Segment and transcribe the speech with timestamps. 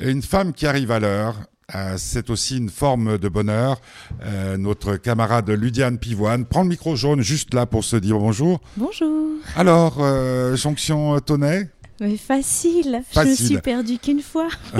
[0.00, 1.34] Une femme qui arrive à l'heure,
[1.74, 3.80] euh, c'est aussi une forme de bonheur.
[4.22, 8.60] Euh, notre camarade Ludiane Pivoine prend le micro jaune juste là pour se dire bonjour.
[8.76, 9.28] Bonjour.
[9.56, 11.68] Alors, euh, jonction Tonnet
[12.00, 13.02] Mais facile.
[13.12, 13.46] Je me Facile.
[13.46, 14.48] suis perdue qu'une fois.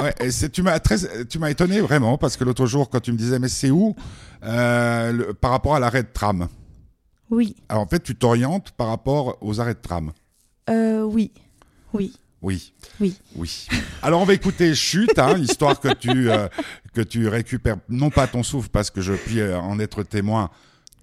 [0.00, 0.96] Ouais, et c'est- tu m'as très,
[1.28, 3.94] tu m'as étonné vraiment parce que l'autre jour quand tu me disais mais c'est où
[4.42, 6.48] Euh, le- par rapport à l'arrêt de tram?
[7.30, 7.54] Oui.
[7.68, 10.10] Alors en fait tu t'orientes par rapport aux arrêts de tram.
[10.68, 11.30] Oui.
[11.92, 12.16] Oui.
[12.42, 12.72] Oui.
[13.00, 13.16] Oui.
[13.36, 13.68] Oui.
[14.02, 16.48] Alors on va écouter Chute, hein, histoire que tu euh,
[16.92, 20.50] que tu récupères non pas ton souffle parce que je puis euh, en être témoin.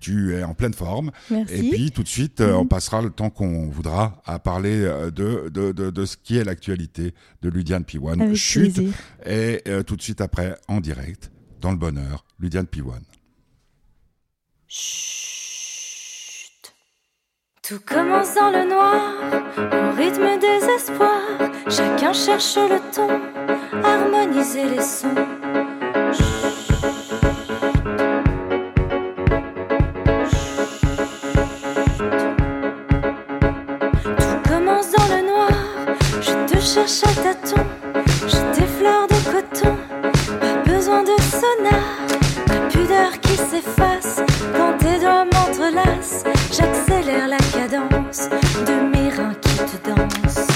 [0.02, 1.11] Tu es en pleine forme.
[1.30, 1.53] Merci.
[1.55, 2.59] Et puis tout de suite, euh, Mhm.
[2.59, 6.38] on passera le temps qu'on voudra à parler euh, de, de, de, de ce qui
[6.38, 8.21] est l'actualité de Ludiane Piwane.
[8.21, 8.75] Avec Chute.
[8.75, 8.94] plaisir.
[9.25, 13.03] Et euh, tout de suite après, en direct, dans le bonheur, Ludiane Piwane.
[14.69, 15.19] Chut.
[17.70, 19.00] Tout commence dans le noir,
[19.59, 21.52] au rythme des espoirs.
[21.70, 23.08] Chacun cherche le ton,
[23.84, 25.14] harmoniser les sons.
[34.17, 35.52] Tout commence dans le noir,
[36.22, 37.67] je te cherche à tâtons.
[38.26, 39.78] Je t'effleure de coton,
[40.39, 41.83] pas besoin de sonar.
[42.48, 43.98] Ma pudeur qui s'efface
[46.52, 48.30] J'accélère la cadence
[48.66, 50.47] de mes reins qui te dansent.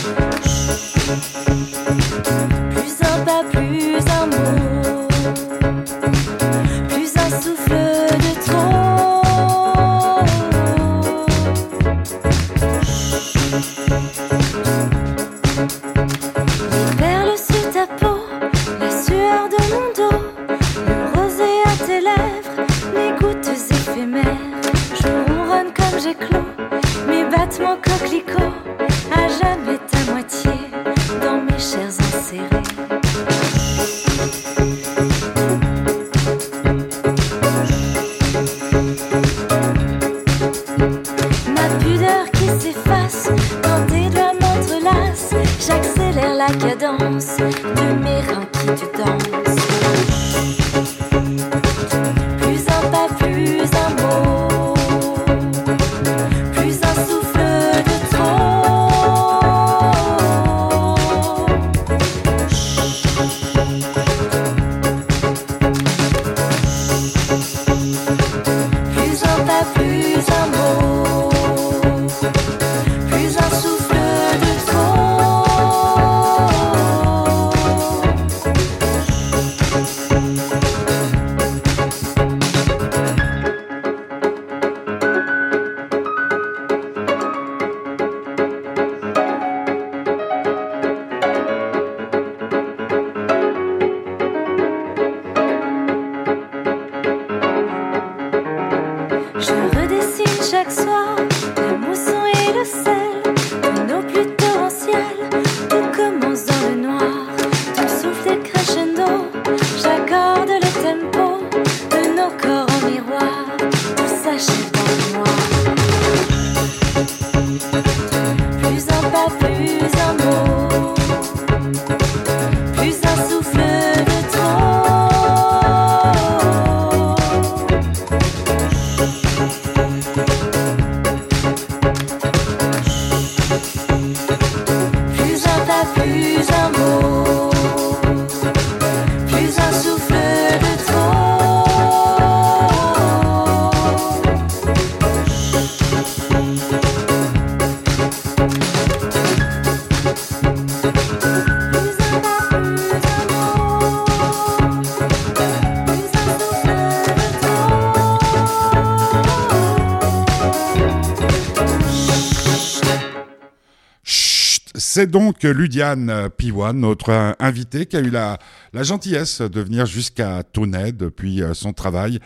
[165.03, 168.38] C'est donc Ludiane Piwane, notre invitée, qui a eu la,
[168.72, 172.19] la gentillesse de venir jusqu'à Tonnet depuis euh, son travail.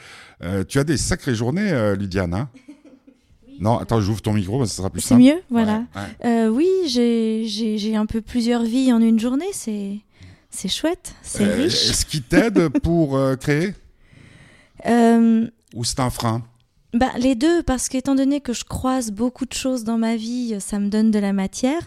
[0.44, 2.50] Euh, tu as des sacrées journées, euh, Ludiane, hein?
[3.60, 5.24] Non, attends, j'ouvre ton micro, ça sera plus C'est simple.
[5.24, 5.86] mieux, voilà.
[5.96, 6.46] Ouais, ouais.
[6.46, 9.50] Euh, oui, j'ai- un peu plusieurs vies en une journée.
[9.54, 9.98] C'est
[10.52, 11.90] c'est chouette, c'est Euh, riche.
[11.90, 13.74] Est-ce qui t'aide pour créer?
[14.86, 16.44] Ou c'est un frein?
[16.94, 20.56] Bah, les deux, parce qu'étant donné que je croise beaucoup de choses dans ma vie,
[20.60, 21.81] ça me donne de la matière.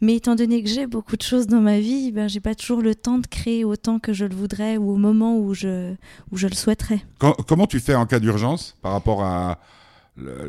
[0.00, 2.80] Mais étant donné que j'ai beaucoup de choses dans ma vie, ben, j'ai pas toujours
[2.82, 5.92] le temps de créer autant que je le voudrais ou au moment où je,
[6.32, 7.00] où je le souhaiterais.
[7.18, 9.58] Co- Comment tu fais en cas d'urgence par rapport à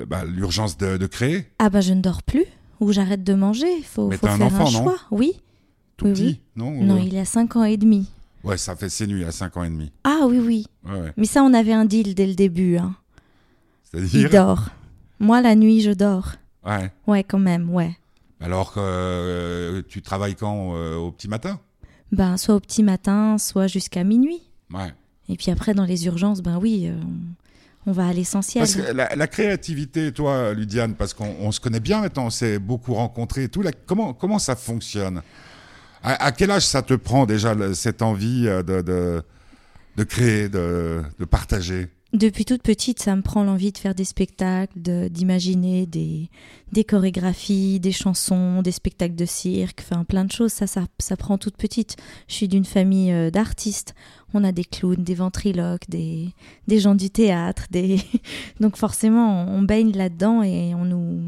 [0.07, 1.45] bah, l'urgence de, de créer?
[1.60, 2.45] Ah bah je ne dors plus
[2.80, 3.68] ou j'arrête de manger.
[3.77, 4.83] Il faut, Mais faut t'as un faire enfant, un non?
[4.83, 4.98] choix.
[5.12, 5.33] Oui,
[5.98, 6.39] tout Oui, petit, oui.
[6.56, 6.71] non?
[6.71, 8.07] Non, il a 5 ans et demi.
[8.44, 9.92] Ouais, ça fait ses nuits à 5 ans et demi.
[10.06, 10.65] Ah oui, oui.
[10.86, 11.13] Ouais, ouais.
[11.18, 12.77] Mais ça, on avait un deal dès le début.
[12.77, 12.95] hein.
[13.94, 14.66] Il C'est-à-dire dort.
[15.19, 16.34] Moi, la nuit, je dors.
[16.66, 16.92] Ouais.
[17.07, 17.98] Ouais, quand même, ouais.
[18.39, 21.60] Alors que euh, tu travailles quand euh, Au petit matin?
[22.12, 24.42] Ben, soit au petit matin, soit jusqu'à minuit.
[24.74, 24.94] Ouais.
[25.30, 26.95] Et puis après, dans les urgences, ben oui, euh,
[27.86, 28.62] on, va à l'essentiel.
[28.62, 32.30] Parce que la, la créativité, toi, Ludiane, parce qu'on on se connaît bien maintenant, on
[32.30, 33.62] s'est beaucoup rencontrés et tout.
[33.62, 35.22] là, comment, comment ça fonctionne?
[36.04, 39.24] À, à quel âge ça te prend déjà le- cette envie de, de,
[39.98, 41.88] de créer, de, de partager?
[42.18, 46.31] Depuis toute petite, ça me prend l'envie de faire des spectacles, de- d'imaginer des,
[46.72, 50.52] des chorégraphies, des chansons, des spectacles de cirque, enfin plein de choses.
[50.52, 51.96] Ça, ça, ça prend toute petite.
[52.28, 53.94] Je suis d'une famille euh, d'artistes.
[54.34, 56.34] On a des clowns, des ventriloques, des,
[56.68, 57.68] gens du théâtre.
[57.69, 58.00] Des...
[58.60, 61.22] Donc forcément, on, on baigne là-dedans et on, nous,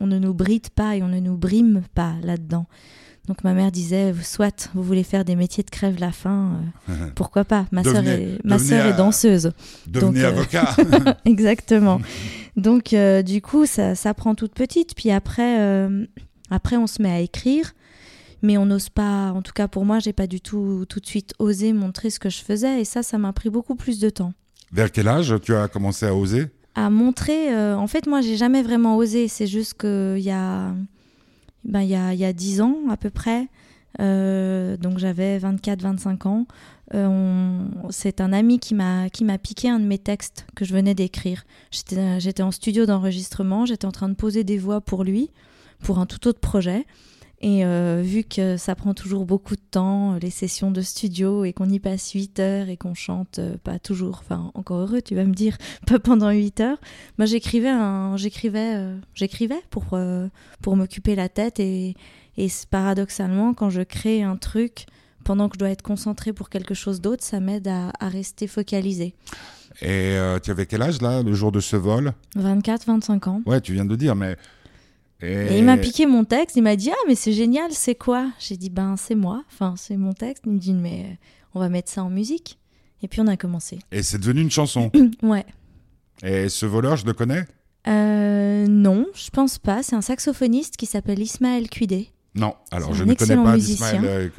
[0.00, 2.64] on ne nous bride pas et on ne nous brime pas là-dedans.
[3.28, 6.58] Donc ma mère disait, soit vous voulez faire des métiers de crève la faim,
[6.88, 7.66] euh, pourquoi pas?
[7.70, 9.52] Ma sœur est, ma sœur est danseuse.
[9.86, 10.74] Devenez euh, avocat
[11.24, 12.00] Exactement.
[12.56, 14.94] Donc, euh, du coup, ça, ça prend toute petite.
[14.96, 15.88] Puis après,
[16.50, 17.72] après, on se met à écrire.
[18.44, 21.06] Mais on n'ose pas, en tout cas pour moi, j'ai pas du tout tout de
[21.06, 22.80] suite osé montrer ce que je faisais.
[22.80, 24.32] Et ça, ça m'a pris beaucoup plus de temps.
[24.72, 26.46] Vers quel âge tu as commencé à oser?
[26.74, 29.28] À montrer, euh, en fait, moi, j'ai jamais vraiment osé.
[29.28, 30.74] C'est juste qu'il y a,
[31.64, 33.48] ben, il y, a, il y a 10 ans à peu près,
[34.00, 36.46] euh, donc j'avais 24-25 ans.
[36.94, 39.08] Euh, C'est un ami qui m'a
[39.42, 41.44] piqué un de mes textes que je venais d'écrire.
[41.70, 45.30] J'étais j'étais en studio d'enregistrement, j'étais en train de poser des voix pour lui,
[45.80, 46.86] pour un tout autre projet.
[47.44, 51.52] Et euh, vu que ça prend toujours beaucoup de temps, les sessions de studio, et
[51.52, 55.16] qu'on y passe 8 heures et qu'on chante euh, pas toujours, enfin encore heureux, tu
[55.16, 56.78] vas me dire, pas pendant 8 heures,
[57.18, 60.28] moi j'écrivais un, j'écrivais, euh, j'écrivais pour, euh,
[60.62, 61.96] pour m'occuper la tête et,
[62.36, 64.86] et paradoxalement, quand je crée un truc,
[65.24, 68.46] pendant que je dois être concentrée pour quelque chose d'autre, ça m'aide à, à rester
[68.46, 69.14] focalisée.
[69.80, 72.12] Et euh, tu avais quel âge là, le jour de ce vol?
[72.36, 73.42] 24, 25 ans.
[73.46, 74.36] Ouais, tu viens de le dire, mais.
[75.22, 78.30] Et il m'a piqué mon texte, il m'a dit Ah, mais c'est génial, c'est quoi?
[78.38, 80.42] J'ai dit Ben, c'est moi, enfin, c'est mon texte.
[80.46, 81.14] Il me dit Mais euh,
[81.54, 82.58] on va mettre ça en musique.
[83.02, 83.78] Et puis on a commencé.
[83.90, 84.90] Et c'est devenu une chanson.
[85.22, 85.44] Ouais.
[86.24, 87.44] Et ce voleur, je le connais?
[87.88, 89.82] Euh, non, je pense pas.
[89.82, 92.10] C'est un saxophoniste qui s'appelle Ismaël Cuidé.
[92.34, 94.00] Non, alors je ne connais pas musicien.
[94.00, 94.32] d'Ismaël.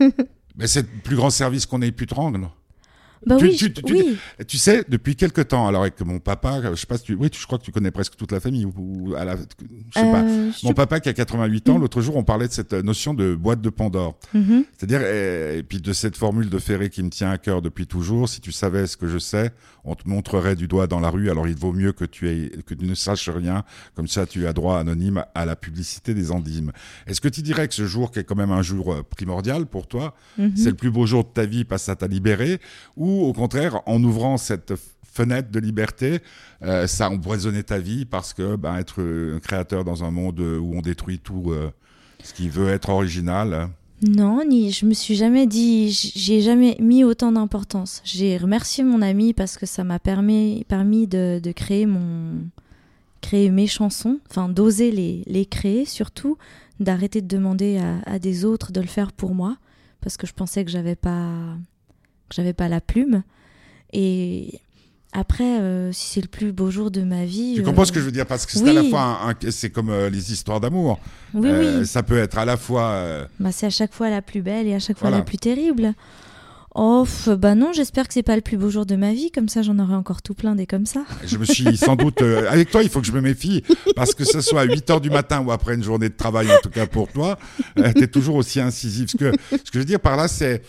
[0.00, 0.10] euh,
[0.56, 2.54] Mais c'est le plus grand service qu'on ait pu te rendre.
[3.26, 4.16] Bah Tu- oui, tu- je- tu- oui.
[4.38, 7.14] Et Tu sais, depuis quelque temps, alors avec mon papa, je sais pas si tu,
[7.14, 9.42] oui, je crois que tu connais presque toute la famille, ou, ou à la, je
[9.42, 10.22] sais pas.
[10.22, 11.80] Euh, je- Mon papa qui a 88 ans, Mm.
[11.80, 14.16] l'autre jour, on parlait de cette notion de boîte de Pandore.
[14.32, 14.64] Mhm.
[14.78, 17.86] C'est-à-dire, et, et puis de cette formule de Ferré qui me tient à cœur depuis
[17.88, 19.50] toujours, si tu savais ce que je sais,
[19.84, 22.50] on te montrerait du doigt dans la rue, alors il vaut mieux que tu, aies,
[22.66, 23.64] que tu ne saches rien,
[23.94, 26.72] comme ça tu as droit anonyme à la publicité des endymes.
[27.06, 29.66] Est-ce que tu dirais que ce jour, qui est quand même un jour euh, primordial
[29.66, 30.52] pour toi, Mhm.
[30.56, 32.60] c'est le plus beau jour de ta vie parce que ça t'a libéré,
[32.96, 34.74] ou au contraire, en ouvrant cette
[35.16, 36.20] fenêtre de liberté,
[36.62, 40.10] euh, ça a empoisonné ta vie parce que ben, être euh, un créateur dans un
[40.10, 41.70] monde euh, où on détruit tout euh,
[42.22, 43.70] ce qui veut être original, hein.
[44.06, 48.02] Non, ni je me suis jamais dit, j'ai jamais mis autant d'importance.
[48.04, 52.42] J'ai remercié mon ami parce que ça m'a permis, de, créer mon,
[53.32, 56.36] mes chansons, enfin d'oser les, créer surtout,
[56.78, 59.56] d'arrêter de demander à, à des autres de le faire pour moi
[60.02, 61.56] parce que je pensais que j'avais pas,
[62.30, 63.22] j'avais pas la plume.
[63.92, 64.60] Et
[65.12, 67.92] après, euh, si c'est le plus beau jour de ma vie, Tu euh, comprends ce
[67.92, 68.26] que je veux dire?
[68.26, 68.70] Parce que c'est oui.
[68.70, 70.98] à la fois un, un- c'est comme euh, les histoires d'amour.
[71.34, 71.86] oui, oui.
[71.86, 73.26] Ça peut être à la fois.
[73.40, 75.18] Bah, c'est à chaque fois la plus belle et à chaque fois Voilà.
[75.18, 75.94] la plus terrible.
[76.78, 77.06] Oh,
[77.38, 79.62] bah non, j'espère que c'est pas le plus beau jour de ma vie, comme ça
[79.62, 81.04] j'en aurai encore tout plein des comme ça.
[81.26, 82.20] je me suis sans doute.
[82.20, 83.62] euh, avec toi, il faut que je me méfie.
[83.94, 86.48] Parce que ce soit à 8 heures du matin ou après une journée de travail,
[86.52, 87.38] en tout cas pour toi,
[87.78, 89.08] euh, tu es toujours aussi incisif.
[89.12, 90.60] Ce que, ce que je veux dire par là, c'est.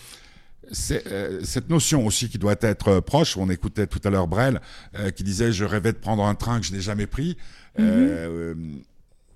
[0.71, 3.37] C'est euh, cette notion aussi qui doit être euh, proche.
[3.37, 4.59] On écoutait tout à l'heure Brel
[4.99, 7.37] euh, qui disait je rêvais de prendre un train que je n'ai jamais pris.
[7.79, 8.53] Euh,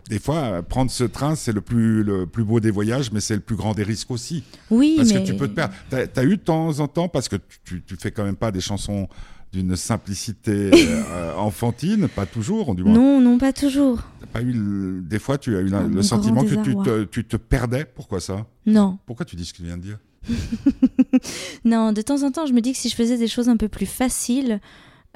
[0.09, 3.35] des fois, prendre ce train, c'est le plus le plus beau des voyages, mais c'est
[3.35, 4.43] le plus grand des risques aussi.
[4.69, 5.73] Oui, Parce mais que tu peux te perdre.
[5.89, 8.51] T'as as eu de temps en temps, parce que tu, tu fais quand même pas
[8.51, 9.07] des chansons
[9.53, 12.93] d'une simplicité euh, enfantine, pas toujours, du moins.
[12.93, 14.01] non, non, pas toujours.
[14.21, 17.23] T'as pas eu le- des fois, tu as eu le sentiment que tu te, tu
[17.25, 17.85] te perdais.
[17.85, 18.45] Pourquoi ça?
[18.65, 19.97] Non, Pourquoi tu dis ce que tu viens de dire?
[21.65, 21.91] non.
[21.91, 23.67] De temps en temps, je me dis que si je faisais des choses un peu
[23.69, 24.59] plus faciles,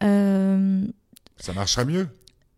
[0.04, 0.86] euh,
[1.38, 2.08] Ça marcherait mieux.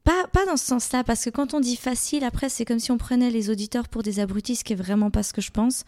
[0.03, 2.91] pas, pas dans ce sens-là, parce que quand on dit facile, après c'est comme si
[2.91, 5.51] on prenait les auditeurs pour des abrutis, ce qui est vraiment pas ce que je
[5.51, 5.83] pense.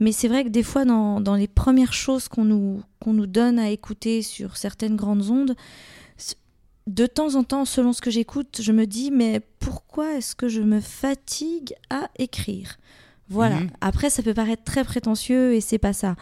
[0.00, 3.26] Mais c'est vrai que des fois, dans, dans les premières choses qu'on nous, qu'on nous
[3.28, 5.54] donne à écouter sur certaines grandes ondes,
[6.86, 10.48] de temps en temps, selon ce que j'écoute, je me dis mais pourquoi est-ce que
[10.48, 12.78] je me fatigue à écrire?
[13.30, 13.60] Voilà.
[13.60, 13.70] Mhm.
[13.80, 16.16] Après, ça peut paraître très prétentieux et c'est pas ça.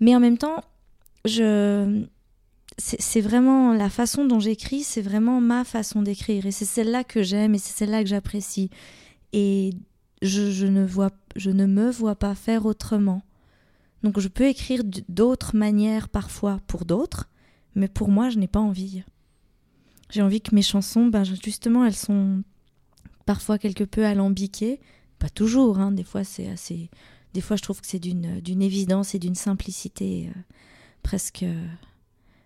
[0.00, 0.64] Mais en même temps,
[1.24, 2.04] je
[2.78, 7.22] c'est vraiment la façon dont j'écris, c'est vraiment ma façon d'écrire et c'est celle-là que
[7.22, 8.70] j'aime et c'est celle-là que j'apprécie.
[9.34, 9.74] Et
[10.22, 13.22] je, je ne vois, je ne me vois pas faire autrement.
[14.02, 17.28] Donc je peux écrire d'autres manières parfois pour d'autres,
[17.74, 19.02] mais pour moi, je n'ai pas envie.
[20.08, 22.42] J'ai envie que mes chansons, ben justement, elles sont
[23.26, 24.80] parfois quelque peu alambiquées,
[25.20, 25.78] pas toujours.
[25.78, 26.90] hein, des fois, c'est assez.
[27.34, 30.40] Des fois, je trouve que c'est d'une d'une évidence et d'une simplicité euh,
[31.04, 31.44] presque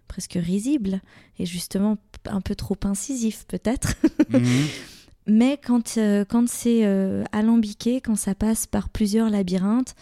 [0.09, 1.01] presque risible
[1.39, 3.95] et justement un peu trop incisif peut-être.
[4.29, 4.67] Mhm.
[5.27, 9.95] Mais quand, euh, quand c'est euh, alambiqué, quand ça passe par plusieurs labyrinthes,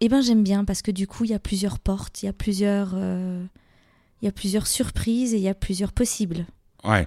[0.00, 2.28] eh ben j'aime bien parce que du coup il y a plusieurs portes, il y
[2.30, 6.46] a plusieurs, il y a plusieurs surprises et il y a plusieurs possibles.
[6.84, 7.06] Ouais.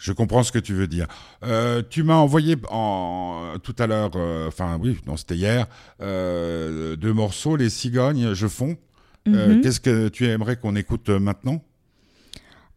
[0.00, 1.06] Je comprends ce que tu veux dire.
[1.44, 5.66] Euh, tu m'as envoyé en, tout à l'heure, euh, enfin oui, non c'était hier,
[6.00, 8.78] euh, deux morceaux, les cigognes, je fonds.
[9.26, 9.60] Mhm.
[9.60, 11.62] Qu'est-ce que tu aimerais qu'on écoute maintenant?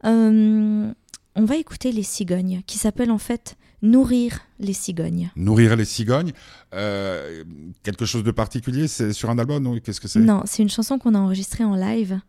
[0.03, 5.31] On va écouter les cigognes, qui s'appelle en fait Nourrir les cigognes.
[5.35, 6.33] Nourrir les cigognes.
[6.71, 10.19] Quelque chose de particulier C'est sur un album Qu'est-ce que c'est?
[10.19, 12.19] Non, c'est une chanson qu'on a enregistrée en live.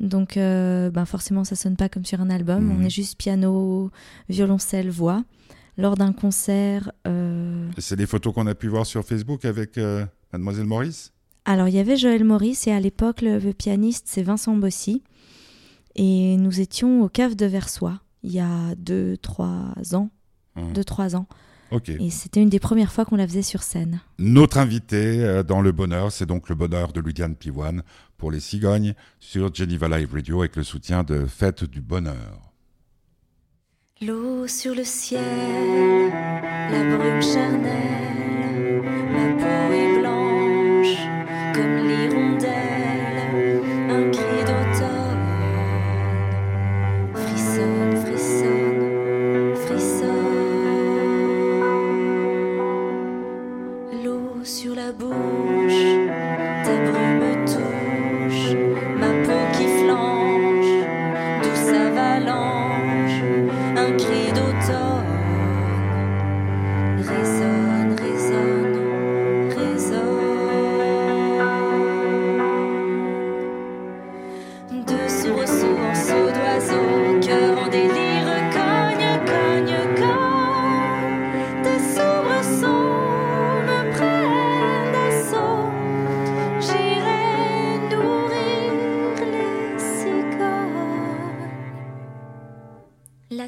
[0.00, 2.64] Donc, euh, ben forcément, ça sonne pas comme sur un album.
[2.64, 2.76] Mhm.
[2.78, 3.90] On est juste piano,
[4.28, 5.24] violoncelle, voix.
[5.76, 10.04] Lors d'un concert, euh, C'est des photos qu'on a pu voir sur Facebook avec euh,
[10.32, 11.12] Mademoiselle Maurice?
[11.44, 15.02] Alors, il y avait Joël Maurice et à l'époque, le, le pianiste, c'est Vincent Bossy.
[15.94, 20.10] Et nous étions au Cave de Versoix, il y a deux, trois ans.
[20.56, 20.72] Mhm.
[20.74, 21.26] Deux, trois ans.
[21.70, 21.90] Ok.
[21.90, 24.00] Et c'était une des premières fois qu'on la faisait sur scène.
[24.18, 27.82] Notre invité dans le bonheur, c'est donc le bonheur de Ludiane Pivoine
[28.18, 32.52] pour les cigognes sur Geneva Live Radio avec le soutien de Fête du Bonheur.
[34.00, 35.22] L'eau sur le ciel,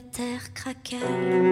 [0.00, 1.49] La terre craquelle,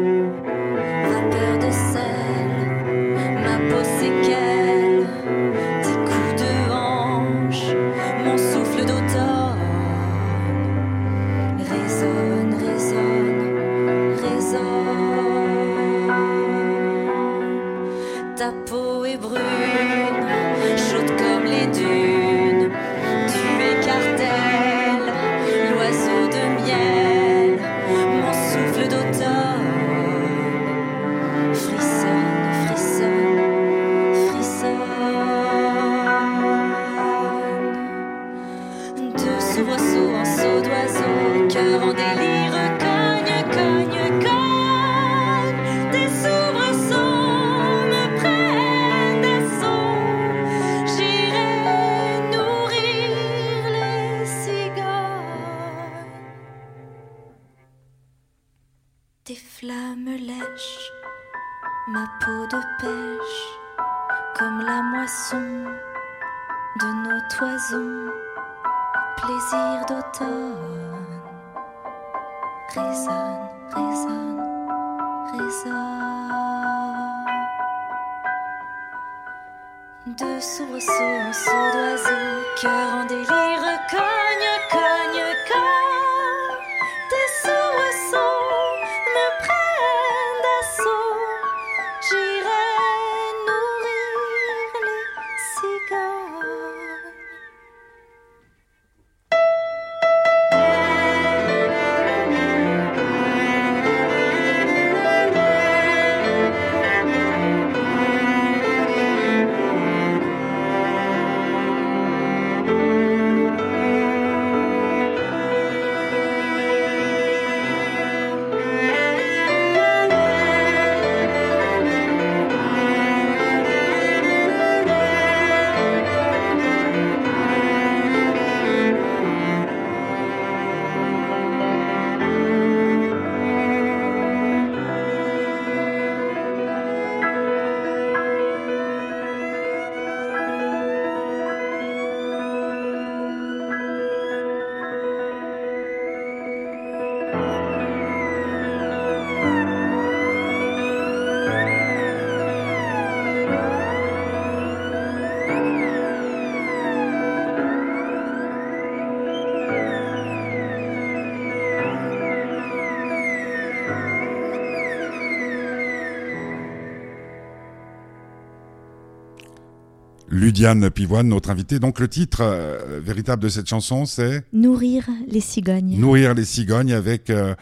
[170.58, 171.78] Ludiane Pivoine, notre invitée.
[171.78, 175.96] Donc le titre euh, véritable de cette chanson, c'est Nourrir les cigognes.
[176.00, 177.54] Nourrir les cigognes avec euh,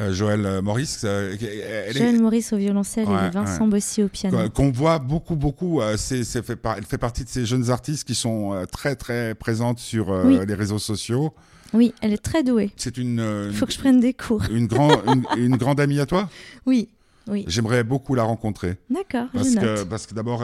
[0.00, 1.02] euh, Joël Maurice.
[1.04, 4.36] euh, elle est- Joël Maurice au violoncelle Ouais, et Vincent Bossy au piano.
[4.50, 5.80] qu'on- voit beaucoup, beaucoup.
[5.96, 9.78] c'est, fait par- elle fait partie de ces jeunes artistes qui sont très, très présentes
[9.78, 10.40] sur Oui.
[10.44, 11.32] les réseaux sociaux.
[11.72, 12.72] Oui, elle est très douée.
[12.76, 14.42] C'est une, Il faut que je prenne des cours.
[14.50, 16.28] une, grand- une, une grande amie à toi?
[16.66, 16.88] Oui,
[17.28, 17.44] oui.
[17.46, 19.88] J'aimerais beaucoup la rencontrer D'accord, parce je que, note.
[19.88, 20.42] parce que d'abord,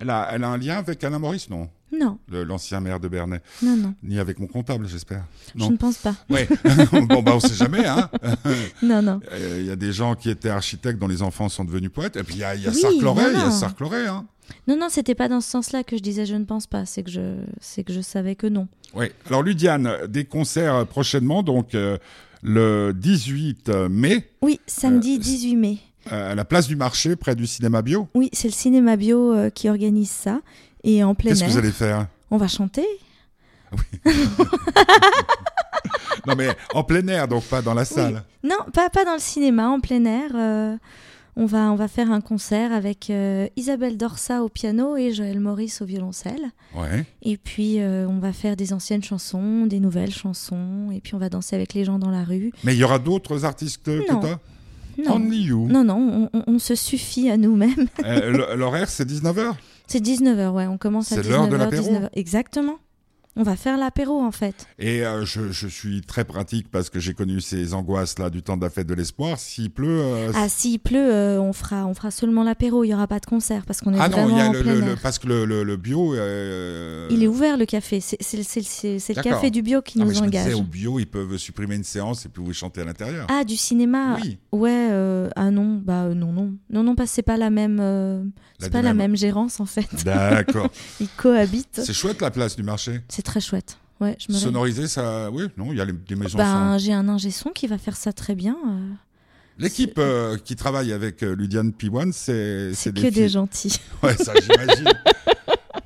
[0.00, 1.68] elle a, elle a un lien avec Alain Maurice, non?
[1.92, 3.94] Non, L'ancien maire de Bernay, non, non.
[4.02, 5.24] ni avec mon comptable, j'espère.
[5.54, 6.14] Je ne pense pas.
[6.28, 6.46] Ouais.
[7.08, 8.10] bon bah on sait jamais, hein.
[8.82, 9.20] Non, non.
[9.32, 12.16] Euh, Il y a des gens qui étaient architectes dont les enfants sont devenus poètes.
[12.16, 13.50] Et puis il y a, y a Oui, Sarcloret, il y a non.
[13.52, 14.26] Sarcloret, hein.
[14.66, 16.84] Non, non, c'était pas dans ce sens-là que je disais je ne pense pas.
[16.86, 18.66] C'est que je, c'est que je savais que non.
[18.92, 19.06] Oui.
[19.28, 21.98] Alors Ludiane, des concerts prochainement, donc euh,
[22.42, 25.78] le 18 mai, Oui, samedi Euh, 18 mai.
[26.12, 28.08] Euh, à la place du marché, près du cinéma bio.
[28.14, 30.40] Oui, c'est le cinéma bio euh, qui organise ça.
[30.84, 32.06] Et en plein Qu'est-ce que air, vous allez faire?
[32.30, 32.86] on va chanter.
[36.26, 38.24] Non mais en plein air, donc pas dans la salle.
[38.42, 40.30] Non, pas, pas dans le cinéma, en plein air.
[40.34, 40.76] euh,
[41.36, 45.38] on, va, on va faire un concert avec euh, Isabelle Dorsa au piano et Joël
[45.38, 46.50] Maurice au violoncelle.
[46.74, 47.04] Ouais.
[47.22, 50.90] Et puis, on va faire des anciennes chansons, des nouvelles chansons.
[50.92, 52.50] Et puis, on va danser avec les gens dans la rue.
[52.64, 54.40] Mais il y aura d'autres artistes que toi?
[55.04, 55.66] Non, Only you.
[55.68, 57.86] non, non, on, se suffit à nous-mêmes.
[58.04, 59.54] Euh, L'horaire, c'est 19h
[59.86, 61.28] C'est 19h, ouais, on commence à C'est 19h.
[61.30, 62.08] l'heure de l'apéro 19h.
[62.14, 62.78] Exactement.
[63.38, 64.66] On va faire l'apéro, en fait.
[64.78, 68.56] Et euh, je, je suis très pratique parce que j'ai connu ces angoisses-là du temps
[68.56, 69.38] de la fête de l'espoir.
[69.38, 70.00] S'il pleut...
[70.00, 72.82] euh, Ah, s'il pleut, euh, on, fera, on fera seulement l'apéro.
[72.84, 74.52] Il n'y aura pas de concert parce qu'on est Ah non, vraiment y a en
[74.52, 74.98] le, plein le- air.
[75.02, 76.14] parce que le, bio.
[76.14, 78.00] Il est ouvert le café.
[78.00, 80.44] C'est le café du bio qui Ah, mais nous je me engage.
[80.44, 83.26] disais, au bio, ils peuvent supprimer une séance et puis vous chanter à l'intérieur.
[83.30, 86.52] Ah, du cinéma oui, Ouais, ah non, bah non, non.
[86.70, 89.88] Non, non, parce que c'est pas la même, c'est pas la même gérance en fait.
[90.04, 90.68] D'accord.
[91.00, 91.80] Ils cohabitent.
[91.84, 93.00] C'est chouette la place du marché.
[93.08, 93.78] C'est très chouette.
[94.00, 95.30] Ouais, je me ré- Sonorisé, ça.
[95.30, 96.36] Oui, non, il y a les, des maisons.
[96.38, 98.56] Ben, j'ai un ingé son qui va faire ça très bien.
[98.66, 98.92] euh,
[99.58, 103.28] L'équipe euh, qui travaille avec euh, Ludiane Piwan, c'est c'est des que des filles.
[103.30, 103.80] gentils.
[104.02, 104.84] Ouais, ça j'imagine.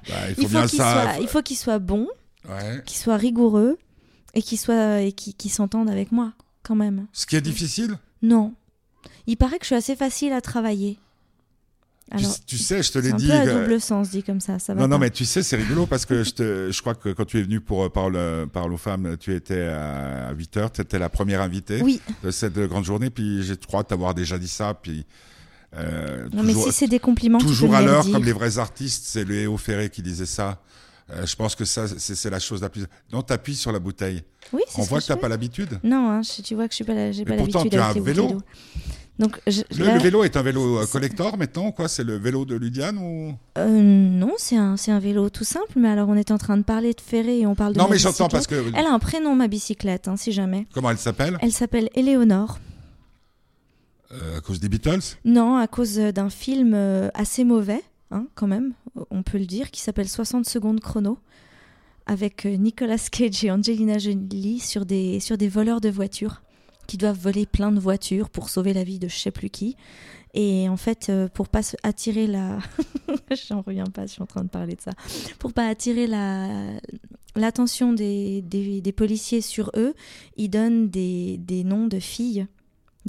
[0.09, 1.03] Bah, il faut Il faut bien ça.
[1.12, 2.09] soit, il faut qu'il soit bon,
[2.48, 2.83] Ouais.
[2.85, 3.79] qu'il soit rigoureux
[4.35, 6.33] et qu'il soit et qu'il qu'il s'entende avec moi
[6.64, 7.07] quand même.
[7.12, 8.55] Ce qui est difficile, Non,
[9.29, 10.98] il paraît que je suis assez facile à travailler.
[12.11, 13.27] Tu- Alors, tu, sais, je te l'ai un dit.
[13.27, 14.59] peu à euh, double sens dit comme ça.
[14.59, 16.94] Ça va Non, non, mais tu sais, c'est rigolo parce que je, te, je crois
[16.94, 20.73] que quand tu es venu pour euh, Parole aux femmes, tu étais à 8 heures,
[20.73, 24.38] tu étais la première invitée Oui, de cette grande journée, puis j'ai crois t'avoir déjà
[24.38, 25.07] dit ça, puis
[25.77, 29.25] euh, non, mais si c'est des compliments, toujours à l'heure, comme les vrais artistes, c'est
[29.25, 30.61] Léo Ferré qui disait ça.
[31.12, 32.85] Euh, je pense que ça, c'est la chose la plus.
[33.12, 34.23] Non, t'appuies sur la bouteille.
[34.53, 35.81] Oui, c'est On voit que que t'as je pas l'habitude?
[35.83, 37.88] Non, hein, je- tu vois que je suis pas, j'ai pas pourtant, l'habitude tu as
[37.88, 38.40] un vélo.
[39.20, 42.16] Donc, je- Le, là- le vélo est un vélo euh, collector maintenant, quoi C'est le
[42.16, 43.35] vélo de Ludiane ou?
[43.59, 45.72] Euh, non, c'est un, un vélo tout simple.
[45.76, 47.85] Mais alors, on est en train de parler de Ferré et on parle de Non,
[47.85, 50.66] ma mais j'entends parce que Elle a un prénom, ma bicyclette, hein, si jamais.
[50.72, 51.37] comment elle s'appelle?
[51.42, 52.59] Elle s'appelle Éléonore.
[54.12, 55.16] Euh, À cause des Beatles?
[55.24, 56.74] Non, à cause d'un film
[57.14, 58.72] assez mauvais, hein, quand même,
[59.11, 61.18] on peut le dire, qui s'appelle 60 secondes chrono,
[62.06, 66.42] avec Nicolas Cage et Angelina Jolie sur des, sur des voleurs de voitures
[66.90, 69.76] qui doivent voler plein de voitures pour sauver la vie de je sais plus qui.
[70.35, 72.59] Et en fait, euh, pour pas attirer la...
[73.48, 74.90] J'en reviens pas, je suis en train de parler de ça.
[75.38, 76.48] Pour pas attirer la
[77.37, 79.94] l'attention des, des, des policiers sur eux,
[80.37, 82.48] ils donnent des, des noms de filles,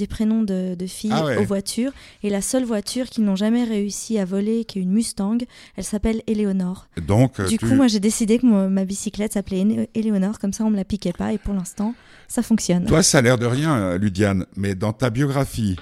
[0.01, 1.37] des prénoms de, de filles Ah ouais.
[1.37, 1.91] aux voitures.
[2.23, 5.37] Et la seule voiture qu'ils n'ont jamais réussi à voler, qui est une Mustang,
[5.77, 6.87] elle s'appelle Éléonore.
[7.07, 10.53] Donc, euh, Du tu- coup, moi, j'ai décidé que moi, ma bicyclette s'appelait Éléonore, comme
[10.53, 11.33] ça, on me la piquait pas.
[11.33, 11.93] Et pour l'instant,
[12.27, 12.85] ça fonctionne.
[12.85, 15.75] Toi, ça a l'air de rien, euh, Ludiane, mais dans ta biographie,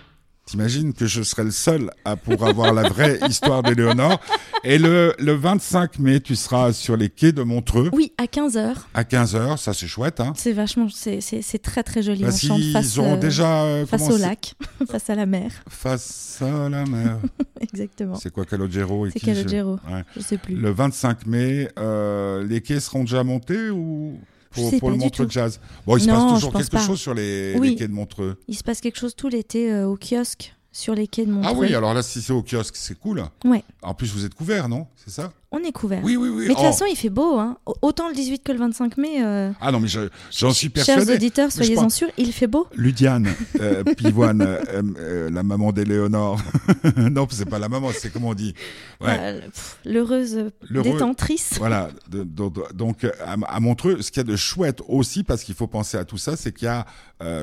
[0.49, 4.19] t'imagines que je serais le seul à pour avoir la vraie histoire d'Éléonore.
[4.63, 8.73] Et le, le 25 mai, tu seras sur les quais de Montreux Oui, à 15h.
[8.93, 9.57] à 15h.
[9.57, 12.23] Ça, c'est chouette, hein C'est vachement, c'est- c'est c'est très très joli.
[12.23, 14.53] Parce on chante qu'ils face, auront euh, déjà euh, face au lac,
[14.89, 15.51] face à la mer.
[15.69, 17.19] Face à la mer.
[17.61, 18.15] Exactement.
[18.15, 19.73] c'est quoi Calogero et C'est qui je- Calogero.
[19.89, 20.03] Ouais.
[20.15, 20.55] Je sais plus.
[20.55, 25.27] Le 25 mai, euh, les quais seront déjà montés ou pour, pour le Montreux.
[25.29, 26.79] Jazz Bon, il se Non, passe toujours quelque pas.
[26.79, 27.69] chose sur les, Oui.
[27.69, 28.37] les quais de Montreux.
[28.47, 31.51] Il se passe quelque chose tout l'été euh, au kiosque sur les quais de Montreux.
[31.55, 33.23] Ah oui, alors là, si c'est au kiosque, c'est cool.
[33.45, 33.63] Ouais.
[33.81, 34.87] En plus, vous êtes couvert, non?
[34.95, 35.31] C'est ça?
[35.51, 36.01] On est couvert.
[36.03, 36.35] Oui, oui, oui.
[36.43, 36.63] Mais de toute Oh.
[36.71, 37.39] façon, il fait beau.
[37.39, 37.57] Hein.
[37.81, 39.23] Autant le 18 que le 25 mai.
[39.23, 41.13] euh, Ah non, mais je- j'en suis chers persuadé.
[41.15, 42.67] auditeurs, je soyez-en pense- sûrs, il fait beau.
[42.75, 43.27] Ludiane,
[43.59, 46.39] euh, Pivoine, euh, la maman d'Éléonore.
[46.97, 48.53] non, c'est pas la maman, c'est comment on dit.
[49.01, 49.41] Ouais.
[49.41, 51.55] Pff, L'heureuse détentrice.
[51.57, 55.23] Voilà, de- de- de- donc à, à Montreux, ce qu'il y a de chouette aussi,
[55.23, 56.85] parce qu'il faut penser à tout ça, c'est qu'il y a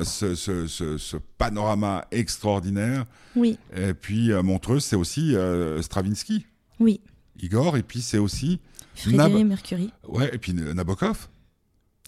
[0.05, 3.03] ce, ce- ce- ce panorama extraordinaire.
[3.35, 5.35] Oui, Et puis euh, Montreux, c'est aussi
[5.81, 6.45] Stravinsky.
[6.79, 7.01] oui.
[7.41, 8.59] Igor, et puis c'est aussi.
[8.95, 9.91] Frédéric Mercury.
[10.07, 11.27] Ouais, et puis Nabokov.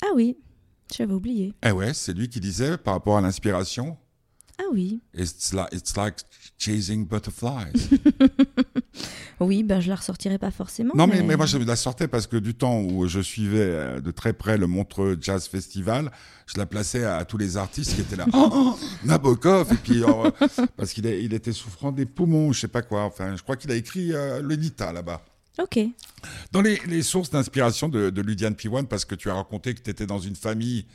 [0.02, 0.38] Ah oui,
[0.96, 1.54] j'avais oublié.
[1.64, 3.98] Eh ouais, c'est lui qui disait par rapport à l'inspiration.
[4.58, 5.00] Ah oui.
[5.14, 6.16] It's like, it's like
[6.58, 7.74] chasing butterflies.
[9.40, 10.94] oui, ben je la ressortirai pas forcément.
[10.96, 14.00] Non, mais, mais, moi je la sortais parce que du temps où je suivais euh,
[14.02, 16.12] de très près le Montreux Jazz Festival,
[16.46, 18.26] je la plaçais à, tous les artistes qui étaient là.
[18.34, 20.32] Oh, Nabokov Et puis, euh,
[20.76, 23.04] parce qu'il il était souffrant des poumons, je sais pas quoi.
[23.04, 25.22] Enfin, je crois qu'il a écrit euh, le Nita là-bas.
[25.62, 25.80] Ok.
[26.52, 29.82] Dans les, les sources d'inspiration de, de Ludiane Piwan, parce que tu as raconté que
[29.82, 30.86] tu étais dans une famille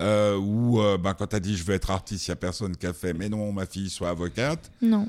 [0.00, 2.76] euh, où, ben, quand tu as dit je veux être artiste, il n'y a personne
[2.76, 4.70] qui a fait mais non, ma fille soit avocate.
[4.82, 5.08] Non.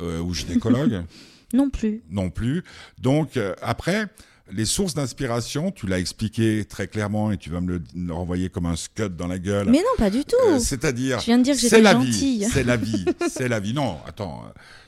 [0.00, 1.04] Euh, ou gynécologue.
[1.52, 2.02] non plus.
[2.10, 2.62] Non plus.
[2.98, 4.06] Donc, euh, après,
[4.52, 8.66] les sources d'inspiration, tu l'as expliqué très clairement et tu vas me le, renvoyer comme
[8.66, 9.68] un scud dans la gueule.
[9.68, 10.36] Mais non, pas du tout.
[10.48, 11.20] Euh, C'est-à-dire.
[11.20, 12.46] Je viens de dire que j'étais gentille.
[12.50, 13.04] C'est la vie.
[13.28, 13.74] C'est la vie.
[13.74, 14.42] Non, attends.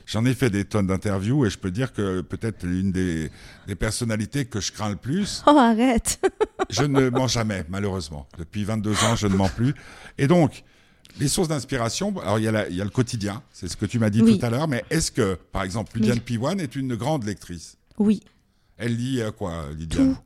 [0.05, 3.31] J'en ai fait des tonnes d'interviews et je peux dire que peut-être l'une des,
[3.67, 5.43] des, personnalités que je crains le plus.
[5.47, 6.19] Oh, arrête.
[6.69, 8.27] je ne mens jamais, malheureusement.
[8.37, 9.73] Depuis 22 ans, je ne mens plus.
[10.17, 10.63] Et donc,
[11.19, 13.85] les sources d'inspiration, alors il y, a il y, a le quotidien, c'est ce que
[13.85, 16.95] tu m'as dit tout à l'heure, mais est-ce que, par exemple, Lydiane Piwan est une
[16.95, 17.77] grande lectrice?
[17.99, 18.21] Oui.
[18.77, 20.19] Elle lit euh, quoi, Lydiane Tout.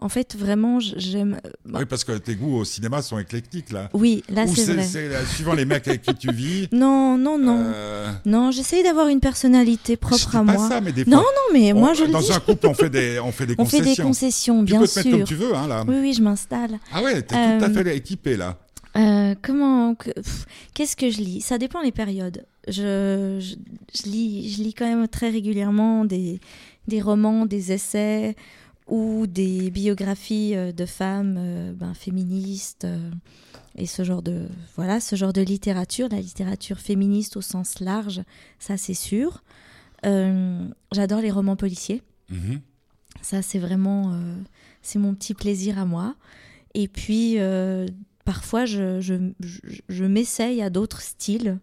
[0.00, 1.40] En fait, vraiment, j'aime.
[1.44, 3.88] Euh, oui, parce que tes goûts au cinéma sont éclectiques, là.
[3.94, 4.84] Oui, là, c'est vrai.
[4.84, 6.68] C'est euh, suivant les mecs avec qui tu vis.
[6.78, 7.72] Non, non, non.
[7.74, 8.12] Euh...
[8.24, 10.68] Non, j'essaye d'avoir une personnalité propre à pas moi.
[10.68, 12.32] Ça, mais des non, non, mais moi, je Dans le dis.
[12.32, 13.84] un couple, on fait des, on fait des on concessions.
[13.84, 14.88] fait des concessions, bien sûr.
[14.88, 15.02] sûr.
[15.02, 15.84] Tu peux te mettre comme tu veux, hein, là.
[15.88, 16.78] Oui, oui, je m'installe.
[16.92, 17.58] Ah ouais, t'es euh...
[17.58, 18.56] tout à fait équipée, là.
[18.96, 19.94] Euh, comment
[20.74, 21.40] qu'est-ce que je lis?
[21.40, 22.44] Ça dépend les périodes.
[22.66, 23.54] Je, je,
[23.94, 26.40] je, lis, je lis quand même très régulièrement des,
[26.86, 28.34] des romans, des essais
[28.86, 32.86] ou des biographies euh, de femmes euh, ben, féministes
[33.76, 38.22] et ce genre de voilà ce genre de littérature, la littérature féministe au sens large,
[38.58, 39.42] ça c'est sûr.
[40.06, 42.02] Euh, J'adore les romans policiers.
[42.30, 42.60] Mm -hmm.
[43.22, 44.18] Ça c'est vraiment
[44.82, 46.14] c'est mon petit plaisir à moi.
[46.74, 47.38] Et puis
[48.28, 51.58] parfois je, je, je, je m'essaye à d'autres styles.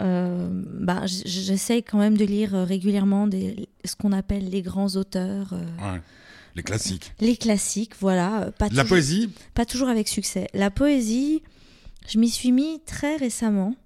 [0.00, 0.48] Euh,
[0.80, 5.52] bah, J'essaye quand même de lire régulièrement des, ce qu'on appelle les grands auteurs.
[5.52, 6.00] Euh, ouais,
[6.54, 7.12] les classiques.
[7.20, 8.50] Les classiques, voilà.
[8.58, 10.48] Pas La toujours, poésie Pas toujours avec succès.
[10.54, 11.42] La poésie,
[12.08, 13.76] je m'y suis mis très récemment,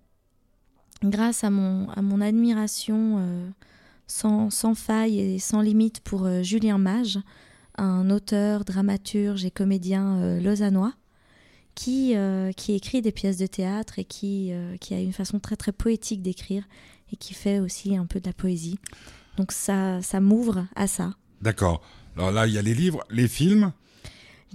[1.03, 3.49] grâce à mon, à mon admiration euh,
[4.07, 7.19] sans, sans faille et sans limite pour euh, Julien Mage,
[7.77, 10.95] un auteur, dramaturge et comédien euh, lausannois
[11.79, 15.39] qui, euh, qui écrit des pièces de théâtre et qui, euh, qui a une façon
[15.39, 16.65] très très poétique d'écrire
[17.13, 18.81] et qui fait aussi un peu de la poésie.
[19.37, 21.15] Donc ça, ça m'ouvre à ça.
[21.41, 21.81] D'accord.
[22.17, 23.73] Alors là, il y a les livres, les films.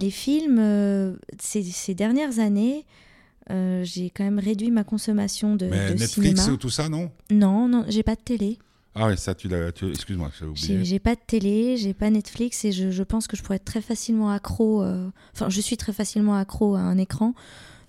[0.00, 2.84] Les films, euh, ces, ces, dernières années,
[3.48, 6.52] j'ai quand même réduit ma consommation de, Mais de Netflix cinéma.
[6.52, 7.10] ou tout ça, non?
[7.30, 8.58] Non, non, j'ai pas de télé.
[8.94, 9.68] Ah oui, ça, tu l'as.
[9.68, 10.84] Excuse-moi, j'ai oublié.
[10.84, 13.64] J'ai pas de télé, j'ai pas Netflix et je, je, pense que je pourrais être
[13.64, 14.82] très facilement accro.
[14.82, 17.34] Euh, enfin, je suis très facilement accro à un écran.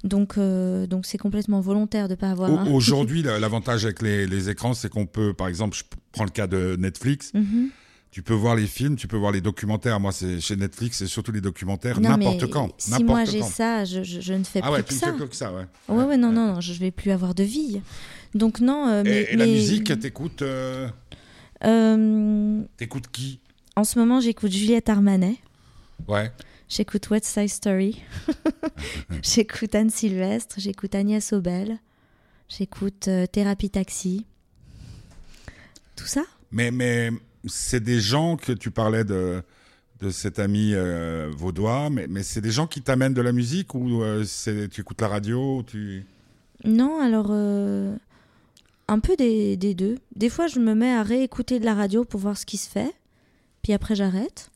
[0.03, 2.49] Donc, euh, donc c'est complètement volontaire de pas avoir.
[2.51, 2.71] Un...
[2.71, 6.47] Aujourd'hui, l'avantage avec les, les écrans, c'est qu'on peut, par exemple, je prends le cas
[6.47, 7.33] de Netflix.
[7.33, 7.69] Mm -hmm.
[8.15, 9.99] Tu peux voir les films, tu peux voir les documentaires.
[9.99, 12.71] Moi, c'est chez Netflix, c'est surtout les documentaires n'importe quand.
[12.77, 15.07] Si moi j'ai ça, je, je, je, ne fais ah plus ouais, que tu ça.
[15.07, 15.65] fais plus que ça, ouais.
[15.89, 17.81] Ouais, ouais, non, non, non, je vais plus avoir de vie.
[18.33, 18.87] Donc non.
[18.87, 19.45] Euh, mais, et, et mais...
[19.45, 20.43] la musique, t'écoutes.
[20.43, 20.87] Euh...
[21.65, 23.41] Euh, T'écoutes qui?
[23.75, 25.35] En ce moment, j'écoute Juliette Armanet.
[26.07, 26.31] Ouais.
[26.69, 28.01] J'écoute West Side Story.
[29.23, 30.55] j'écoute Anne Sylvestre.
[30.57, 31.79] J'écoute Agnès Obel.
[32.47, 34.25] J'écoute Thérapie Taxi.
[35.97, 36.23] Tout ça?
[36.49, 37.11] Mais, mais
[37.47, 39.41] c'est des gens que tu parlais de,
[40.01, 43.73] de cet ami euh, vaudois, mais, mais c'est des gens qui t'amènent de la musique
[43.75, 44.25] ou euh,
[44.71, 46.05] tu écoutes la radio ou tu...
[46.63, 47.95] Non, alors euh,
[48.87, 49.97] un peu des, des, deux.
[50.15, 52.69] Des fois, je me mets à réécouter de la radio pour voir ce qui se
[52.69, 52.93] fait,
[53.61, 54.51] puis après j'arrête.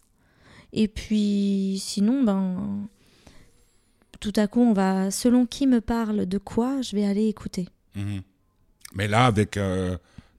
[0.74, 2.88] Et puis sinon, ben,
[4.20, 7.68] tout à coup, on va, selon qui me parle de quoi, je vais aller écouter.
[7.96, 8.20] Mmh.
[8.96, 9.58] Mais là, avec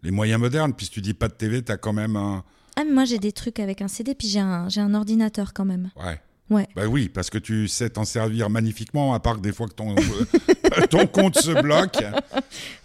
[0.03, 2.45] les moyens modernes, puisque tu dis pas de TV, tu as quand même un...
[2.77, 5.53] Ah, mais moi j'ai des trucs avec un CD, puis j'ai un, j'ai un ordinateur
[5.53, 5.91] quand même.
[5.97, 6.21] Ouais.
[6.51, 6.67] Ouais.
[6.75, 9.75] Bah oui, parce que tu sais t'en servir magnifiquement, à part que des fois que
[9.75, 9.95] ton,
[10.91, 12.03] ton compte se bloque.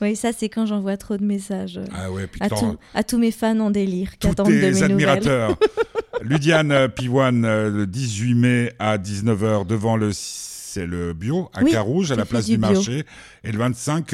[0.01, 3.31] Oui, ça c'est quand j'envoie trop de messages ah ouais, à, tout, à, tous mes
[3.31, 5.57] fans en délire qui attendent de mes admirateurs.
[6.21, 12.11] Ludiane Piwan, le 18 mai à 19h devant le c'est le bio à oui, Carouge,
[12.11, 13.03] à la place du, du marché.
[13.43, 14.13] Et le 25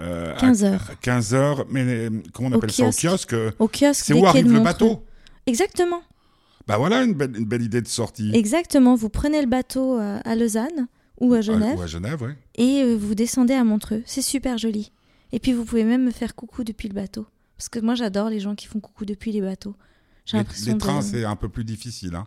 [0.00, 0.78] euh, euh, 15h.
[1.02, 3.54] 15h, mais comment on appelle au ça kiosque, Au kiosque.
[3.60, 4.04] Au kiosque.
[4.06, 5.04] C'est où arrive le bateau
[5.46, 6.02] Exactement.
[6.66, 8.30] Bah voilà une belle, une belle idée de sortie.
[8.34, 8.94] Exactement.
[8.94, 10.86] Vous prenez le bateau à, Lausanne
[11.20, 11.76] ou à Genève.
[11.78, 12.32] Ou à Genève, oui.
[12.54, 14.02] Et euh, vous descendez à Montreux.
[14.06, 14.92] C'est super joli.
[15.32, 17.26] Et puis vous pouvez même me faire coucou depuis le bateau.
[17.56, 19.74] Parce que moi j'adore les gens qui font coucou depuis les bateaux.
[20.24, 22.14] J'ai Les, l'impression les de- trains, c'est un peu plus difficile.
[22.14, 22.26] Hein.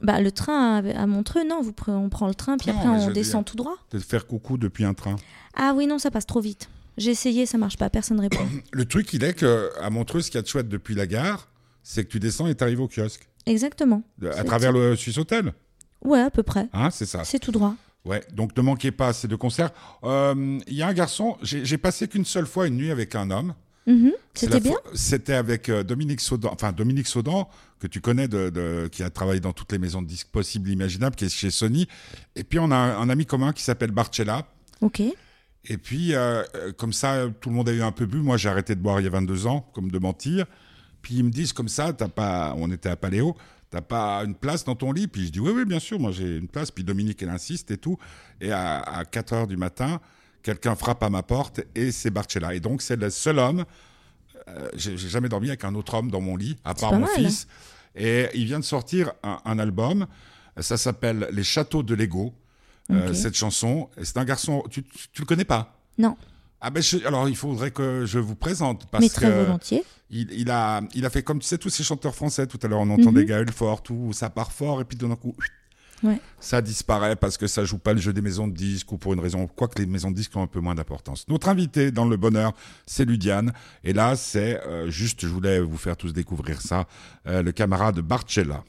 [0.00, 2.88] Bah, le train à, Montreux, non, vous pre- on prend le train, puis Non, après
[2.88, 3.76] on descend dire- tout droit.
[3.90, 5.16] De faire coucou depuis un train.
[5.54, 6.68] Ah oui, non, ça passe trop vite.
[6.96, 8.46] J'ai essayé, ça marche pas, personne répond.
[8.72, 11.06] Le truc, il est que à Montreux, ce qu'il y a de chouette depuis la
[11.06, 11.48] gare,
[11.82, 13.28] c'est que tu descends et tu arrives au kiosque.
[13.46, 14.02] Exactement.
[14.36, 15.52] À travers le Suisse Hotel.
[16.02, 16.68] Ouais, à peu près.
[16.72, 17.24] Hein, c'est ça.
[17.24, 17.74] C'est tout droit.
[18.04, 19.70] Ouais, donc ne manquez pas ces deux concerts.
[20.04, 23.30] Euh, Il y a un garçon, j'ai passé qu'une seule fois une nuit avec un
[23.30, 23.54] homme.
[23.86, 24.12] Mhm.
[24.34, 27.48] C'est C'était bien C'était avec euh, Dominique Saudan, enfin Dominique Saudan,
[27.80, 30.70] que tu connais, de, de- qui a travaillé dans toutes les maisons de disques possibles,
[30.70, 31.86] imaginables, qui est chez Sony.
[32.34, 34.46] Et puis on a un, un ami commun qui s'appelle Barcella.
[34.80, 35.02] Ok.
[35.66, 38.18] Et puis, euh, euh, comme ça, tout le monde a eu un peu bu.
[38.18, 40.46] Moi, j'ai arrêté de boire il y a 22 ans, comme de mentir.
[41.02, 43.34] Puis ils me disent comme ça, t'as pas, on était à Paléo,
[43.70, 45.06] t'as pas une place dans ton lit?
[45.06, 46.70] Puis je dis oui, oui, bien sûr, moi j'ai une place.
[46.70, 47.98] Puis Dominique, elle insiste et tout.
[48.40, 50.00] Et à, à 4 heures du matin,
[50.42, 52.54] quelqu'un frappe à ma porte et c'est Barcella.
[52.54, 53.64] Et donc, c'est le seul homme.
[54.48, 57.10] euh, j'ai jamais dormi avec un autre homme dans mon lit, à part mon mal.
[57.16, 57.46] fils.
[57.96, 60.06] Et il vient de sortir un, un album.
[60.58, 62.34] Ça s'appelle Les Châteaux de Lego.
[62.90, 63.88] Euh, cette chanson.
[64.02, 64.62] C'est un garçon.
[64.70, 65.78] Tu, tu, le connais pas?
[65.98, 66.16] Non,
[66.60, 69.84] ah ben je- alors il faudrait que je vous présente parce mais très que volontiers.
[70.10, 72.68] il, il a il a fait comme tu sais tous ces chanteurs français tout à
[72.68, 73.26] l'heure on entendait Mhm.
[73.26, 75.34] Gaël Fort tout ça part fort et puis d'un coup
[76.02, 76.20] Ouais.
[76.40, 79.14] ça disparaît parce que ça joue pas le jeu des maisons de disques ou pour
[79.14, 81.26] une raison quoique les maisons de disques ont un peu moins d'importance.
[81.28, 82.52] Notre invité dans le bonheur
[82.86, 83.52] c'est Ludiane
[83.84, 86.86] et là c'est euh, juste je voulais vous faire tous découvrir ça
[87.26, 88.64] euh, le camarade Barcella.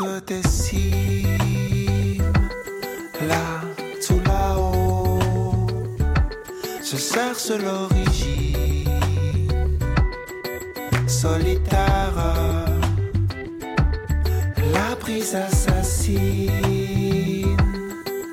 [0.00, 1.36] Des cimes,
[3.28, 3.60] là,
[4.06, 5.66] tout là-haut,
[6.82, 8.88] je cherche l'origine
[11.06, 12.14] solitaire.
[14.72, 16.50] La brise assassine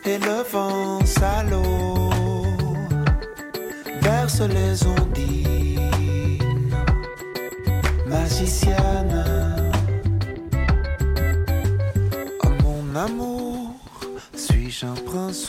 [0.06, 2.12] et le vent salaud
[4.01, 5.07] verse les ondines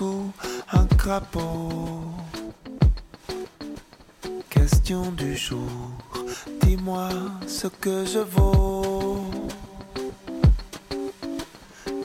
[0.00, 0.32] ou
[0.72, 2.02] un crapaud
[4.50, 5.70] Question du jour,
[6.62, 7.08] dis-moi
[7.46, 9.24] ce que je vaux.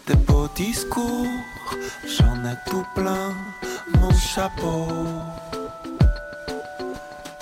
[0.08, 1.28] Des beaux discours,
[2.06, 3.34] j'en ai tout plein
[4.00, 4.88] mon chapeau.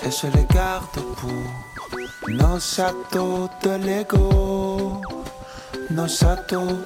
[0.04, 5.00] Et je les garde pour nos châteaux de Lego
[5.92, 6.78] nos châteaux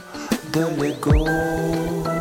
[0.52, 2.15] de Lego.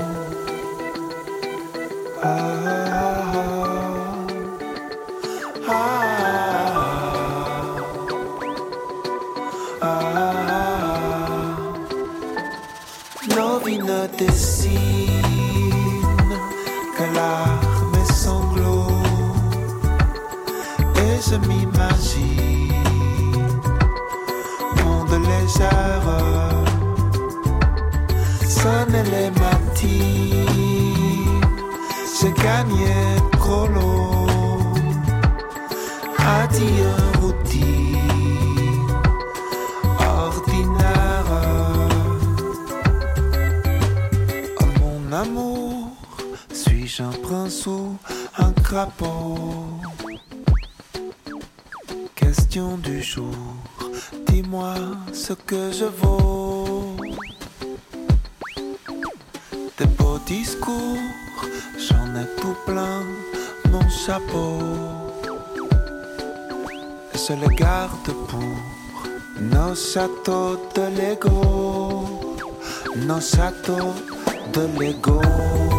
[69.96, 72.06] Nos châteaux de Lego,
[72.98, 73.94] nos châteaux
[74.52, 75.22] de Lego.
[75.24, 75.75] Ah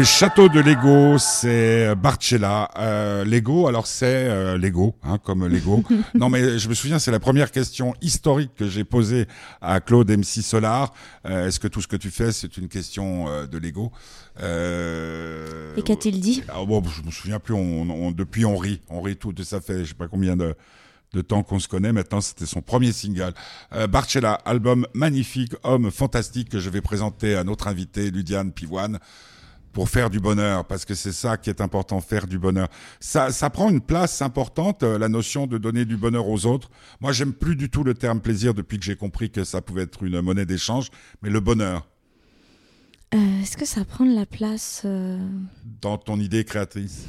[0.00, 2.70] Les châteaux de Lego, c'est Barcella.
[2.78, 5.84] Euh, Lego, alors c'est euh, Lego, hein, comme Lego.
[6.14, 9.26] non, mais je me souviens, c'est la première question historique que j'ai posée
[9.60, 10.94] à Claude MC Solar.
[11.26, 13.92] Euh, Est-ce que tout ce que tu fais, c'est une question euh, de Lego?
[14.40, 16.44] Euh, Et qu'a-t-il dit?
[16.48, 17.52] Ah, bon, Je me souviens plus.
[17.52, 19.34] On, on- depuis, on rit, on rit tout.
[19.42, 20.54] Ça fait, je sais pas combien de
[21.12, 21.92] de temps qu'on se connaît.
[21.92, 23.34] Maintenant, c'était son premier single.
[23.74, 28.98] Euh, Barcella, album magnifique, homme fantastique que je vais présenter à notre invité, Ludiane Pivoine,
[29.72, 32.68] pour faire du bonheur, parce que c'est ça qui est important, faire du bonheur.
[32.98, 36.70] Ça, ça prend une place importante, euh, la notion de donner du bonheur aux autres.
[37.00, 39.82] Moi, j'aime plus du tout le terme plaisir depuis que j'ai compris que ça pouvait
[39.82, 40.88] être une monnaie d'échange,
[41.22, 41.86] mais le bonheur,
[43.12, 45.18] Euh, Est-ce que ça prend de la place euh,
[45.82, 47.06] dans ton idée créatrice.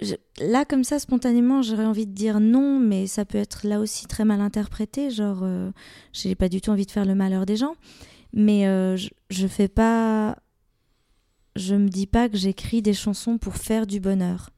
[0.00, 3.78] je- Là, comme ça, spontanément, j'aurais envie de dire non, mais ça peut être là
[3.78, 5.10] aussi très mal interprété.
[5.10, 5.70] Genre, euh,
[6.14, 7.74] j'ai pas du tout envie de faire le malheur des gens.
[8.32, 8.64] Mais
[8.96, 10.36] je, je fais pas.
[11.56, 14.50] Je me dis pas que j'écris des chansons pour faire du bonheur.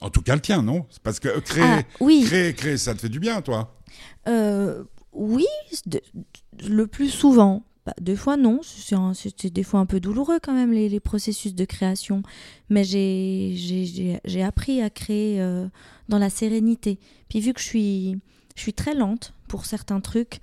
[0.00, 0.86] En tout cas, le tien, non?
[0.90, 2.22] C'est Parce que euh, créer, Ah, oui.
[2.26, 3.74] créer, créer, ça te fait du bien, toi?
[4.28, 5.46] Euh, oui,
[5.86, 6.02] de-
[6.68, 7.64] le plus souvent.
[7.86, 8.60] Bah, des fois, non.
[8.62, 12.22] C'est C'était des fois un peu douloureux quand même, les, les processus de création.
[12.68, 15.66] Mais j'ai- appris à créer euh,
[16.08, 16.98] dans la sérénité.
[17.28, 18.18] Puis vu que je suis,
[18.56, 20.40] je suis très lente pour certains trucs,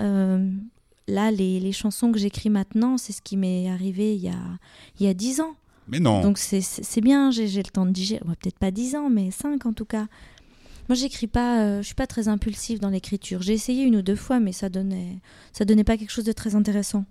[0.00, 0.50] euh,
[1.12, 4.38] là, les, les chansons que j'écris maintenant, c'est ce qui m'est arrivé il y a,
[4.98, 5.54] il y a 10 ans.
[5.88, 6.20] Mais non.
[6.22, 8.22] Donc c'est- bien, j'ai j'ai le temps de digérer.
[8.24, 10.06] Bon, Peut-être pas 10 ans, mais 5 en tout cas.
[10.88, 13.40] Moi, j'écris pas, euh, je suis pas très impulsive dans l'écriture.
[13.42, 15.18] J'ai essayé une ou deux fois, mais ça donnait,
[15.52, 17.04] ça donnait pas quelque chose de très intéressant.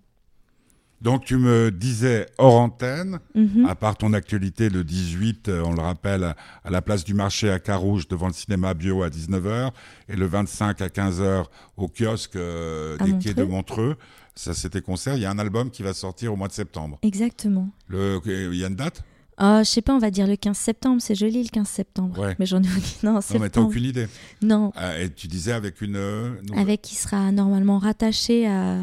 [1.02, 3.66] Donc, tu me disais hors antenne, Mhm.
[3.66, 6.36] à part ton actualité le 18, euh, on le rappelle, à-
[6.70, 9.72] la place du marché à Carouge devant le cinéma bio à 19h
[10.10, 13.96] et le 25 à 15h au kiosque euh, des quais de Montreux.
[14.36, 15.16] Ça, c'était concert.
[15.16, 17.00] Il y a un album qui va sortir au mois de septembre.
[17.02, 17.70] Exactement.
[17.88, 19.04] Le, il y a une date?
[19.38, 21.02] Ah, je sais pas, on va dire le 15 septembre.
[21.02, 22.20] C'est joli le 15 septembre.
[22.20, 22.36] Ouais.
[22.38, 22.68] Mais j'en ai
[23.04, 23.68] non, Non, mais t'as septembre.
[23.70, 24.08] aucune idée.
[24.44, 25.96] Non, Ah, et tu disais avec une.
[25.96, 28.78] euh, avec qui sera normalement rattaché à,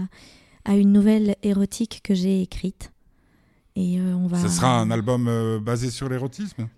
[0.69, 2.93] à une nouvelle érotique que j'ai écrite.
[3.75, 4.39] Et euh, on va.
[4.41, 6.69] Ce sera un album euh, basé sur l'érotisme?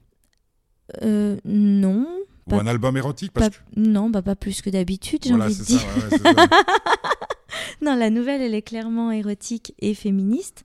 [1.02, 2.06] Euh, non.
[2.50, 5.56] Ou un album érotique parce Pas- Non, bah pas plus que d'habitude, j'ai Voilà, envie
[5.56, 5.80] de c'est dire.
[5.80, 6.16] ça.
[6.16, 6.46] ouais, ouais.
[7.82, 10.64] Non, la nouvelle, elle est clairement érotique et féministe.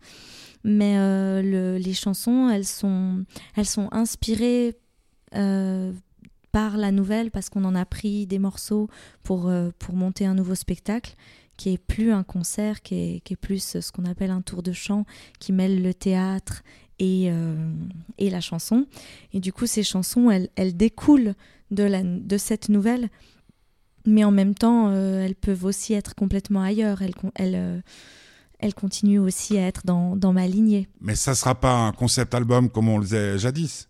[0.63, 3.23] Mais euh, le- les chansons, elles sont,
[3.55, 4.75] elles sont inspirées
[5.35, 5.91] euh,
[6.51, 8.89] par la nouvelle parce qu'on en a pris des morceaux
[9.23, 11.15] pour, euh, pour monter un nouveau spectacle
[11.57, 14.63] qui est plus un concert, qui est, qui est plus ce qu'on appelle un tour
[14.63, 15.05] de chant,
[15.39, 16.63] qui mêle le théâtre
[16.99, 17.73] et, euh,
[18.17, 18.85] et la chanson.
[19.33, 21.35] Et du coup, ces chansons, elles, elles découlent
[21.71, 23.09] de, la, de cette nouvelle,
[24.05, 27.01] mais en même temps, euh, elles peuvent aussi être complètement ailleurs.
[27.01, 27.81] Elles, elles, euh,
[28.59, 30.87] elles continuent aussi à être dans, dans ma lignée.
[31.01, 33.89] Mais ça sera pas un concept album comme on le faisait jadis.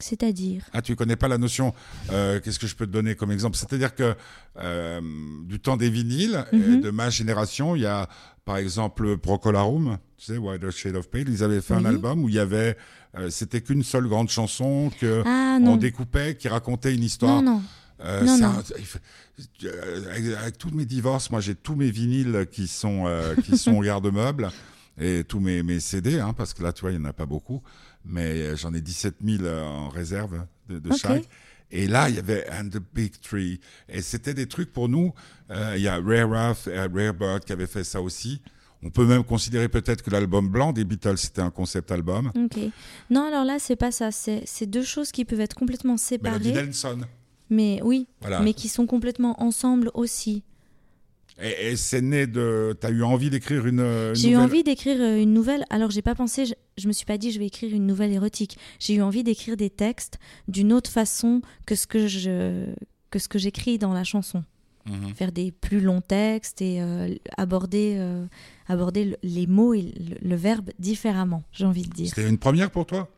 [0.00, 1.74] C'est-à-dire Ah, tu connais pas la notion
[2.12, 3.56] euh, Qu'est-ce que je peux te donner comme exemple?
[3.56, 4.14] C'est-à-dire que
[4.60, 5.00] euh,
[5.44, 6.80] du temps des vinyles, Mhm.
[6.80, 8.08] de ma génération, il y a
[8.44, 12.28] par exemple Procolarum, tu sais, Wider Shade of Pale, ils avaient fait un album où
[12.28, 12.76] il y avait,
[13.16, 17.42] euh, c'était qu'une seule grande chanson que Ah on découpait, qui racontait une histoire.
[17.42, 17.62] non, non.
[18.00, 18.46] Euh, Non, non.
[18.46, 23.58] un- avec, avec tous mes divorces, moi j'ai tous mes vinyles qui sont euh, qui
[23.58, 24.50] sont au garde-meuble
[25.00, 27.12] et tous mes, mes CD, hein, parce que là tu vois il y en a
[27.12, 27.60] pas beaucoup,
[28.04, 30.98] mais euh, j'en ai 17 000 euh, en réserve de, de Ok.
[30.98, 31.28] chaque.
[31.70, 35.12] Et là il y avait And the Big Tree et c'était des trucs pour nous.
[35.50, 38.40] Euh, Il y a Rare Ruff et Rare Bird qui avait fait ça aussi.
[38.82, 42.30] On peut même considérer peut-être que l'album blanc des Beatles c'était un concept album.
[42.36, 42.58] Ok.
[43.10, 44.10] Non, alors là, c'est pas ça.
[44.12, 46.52] C'est deux choses qui peuvent être complètement Melody séparées.
[46.52, 47.00] Nelson.
[47.50, 48.40] Mais oui, Voilà.
[48.40, 50.44] mais qui sont complètement ensemble aussi.
[51.40, 52.76] Et, et c'est né de.
[52.80, 53.80] T'as eu envie d'écrire une.
[53.80, 55.64] une J'ai eu envie d'écrire euh, une nouvelle.
[55.70, 58.12] Alors, j'ai pas pensé, je, je me suis pas dit, je vais écrire une nouvelle
[58.12, 58.56] érotique.
[58.80, 60.18] J'ai eu envie d'écrire des textes
[60.48, 62.66] d'une autre façon que ce que je
[63.10, 64.42] que ce que j'écris dans la chanson.
[64.86, 65.14] Mhm.
[65.14, 68.24] Faire des plus longs textes et euh, aborder euh,
[68.68, 71.42] aborder le- les mots et le, le verbe différemment.
[71.52, 72.08] J'ai envie de dire.
[72.08, 73.08] C'était une première pour toi?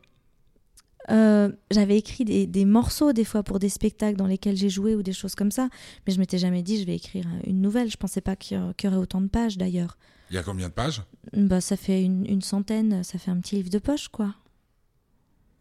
[1.09, 4.95] Euh, J'avais écrit des, des morceaux des fois pour des spectacles dans lesquels j'ai joué
[4.95, 5.67] ou des choses comme ça,
[6.05, 7.89] mais je m'étais jamais dit je vais écrire une nouvelle.
[7.89, 9.97] Je pensais pas qu'il y, aurait autant de pages d'ailleurs.
[10.29, 11.01] Il y a combien de pages?
[11.33, 14.35] Bah, ça fait une, une centaine, ça fait un petit livre de poche, quoi.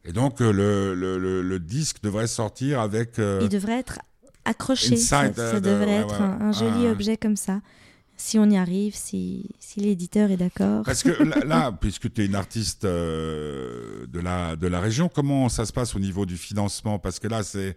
[0.05, 3.19] Et donc euh, le, le, le, le disque devrait sortir avec.
[3.19, 3.99] euh, Il devrait être
[4.45, 4.95] accroché.
[4.95, 6.27] Inside, ça ça de- devrait ouais, être ouais.
[6.27, 6.93] un, un joli Ah.
[6.93, 7.61] objet comme ça.
[8.21, 10.85] Si on y arrive, si, si l'éditeur est d'accord.
[10.85, 15.09] Parce que là, là, puisque tu es une artiste euh, de, la, de la région,
[15.09, 16.99] comment ça se passe au niveau du financement?
[16.99, 17.77] Parce que là, c'est.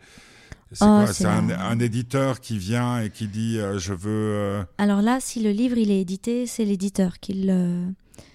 [0.73, 4.09] C'est Oh, un, un éditeur qui vient et qui dit euh, je veux.
[4.33, 7.85] euh, Alors là, si le livre il est édité, c'est l'éditeur qui le.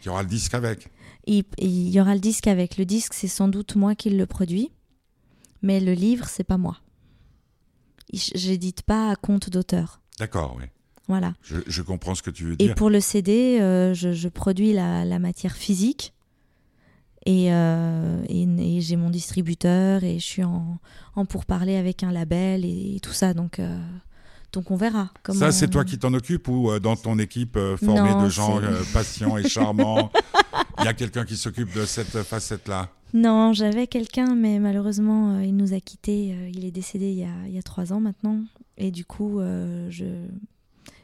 [0.01, 0.89] qui aura le disque avec.
[1.27, 2.79] Il, il y aura le disque avec.
[2.79, 4.71] Le disque, c'est sans doute moi qui le produis,
[5.63, 6.79] mais le livre, c'est pas moi.
[8.13, 10.01] J'édite pas à compte d'auteur.
[10.21, 10.65] D'accord, oui.
[11.09, 11.33] Voilà.
[11.43, 12.75] Je, je comprends ce que tu veux Et dire.
[12.75, 16.13] pour le CD, euh, je, je produis la, la matière physique.
[17.27, 18.43] Et, euh, et,
[18.77, 20.79] et j'ai mon distributeur et je suis en,
[21.17, 23.35] en pourparler avec un label et, tout ça.
[23.35, 23.79] Donc, euh,
[24.53, 25.11] donc on verra.
[25.23, 25.39] Comment...
[25.39, 28.61] Ça, c'est toi qui t'en occupes ou dans ton équipe formée Non, de gens
[28.93, 30.11] patients et charmants,
[30.79, 32.91] il y a quelqu'un qui s'occupe de cette facette-là?
[33.15, 36.35] Non, j'avais quelqu'un, mais malheureusement, il nous a quittés.
[36.55, 38.41] il est décédé il y, a, il y a trois ans maintenant.
[38.77, 39.41] Et du coup,
[39.91, 40.05] je,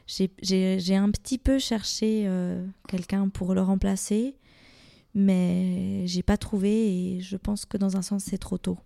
[0.07, 4.35] j'ai, un petit peu cherché euh, quelqu'un pour le remplacer,
[5.13, 6.69] mais j'ai pas trouvé
[7.15, 8.77] et je pense que dans un sens, c'est trop tôt.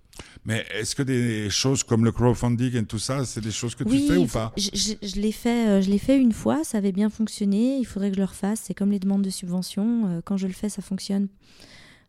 [0.45, 3.83] Mais est-ce que des choses comme le crowdfunding et tout ça, c'est des choses que
[3.85, 4.51] tu fais ou pas?
[4.57, 7.77] je, je- je l'ai fait, euh, je l'ai fait une fois, ça avait bien fonctionné.
[7.77, 8.61] Il faudrait que je le refasse.
[8.65, 10.07] C'est comme les demandes de subvention.
[10.07, 11.29] euh, quand je le fais, ça fonctionne.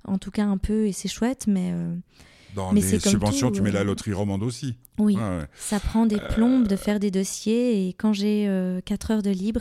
[0.04, 1.94] En tout cas un peu et c'est chouette, mais euh,
[2.54, 4.76] Dans mais les subventions, tout, tu mets la euh, loterie romande aussi.
[4.98, 5.16] oui.
[5.16, 5.46] Ouais, ouais.
[5.54, 8.48] Ça prend des plombes de faire des dossiers et quand j'ai
[8.84, 9.60] 4 heures de libre,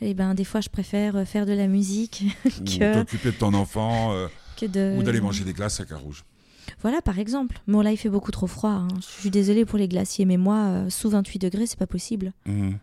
[0.00, 3.54] eh ben, des fois je préfère euh, faire de la musique que, t'occuper de ton
[3.54, 4.26] enfant, euh,
[4.56, 4.96] que de...
[4.98, 6.24] ou d'aller manger des glaces à Carouge.
[6.82, 7.60] Voilà par exemple.
[7.68, 8.70] Bon là il fait beaucoup trop froid.
[8.70, 8.88] hein.
[9.00, 12.32] Je suis désolée pour les glaciers mais moi euh, sous 28 degrés c'est pas possible.
[12.46, 12.78] Mhm.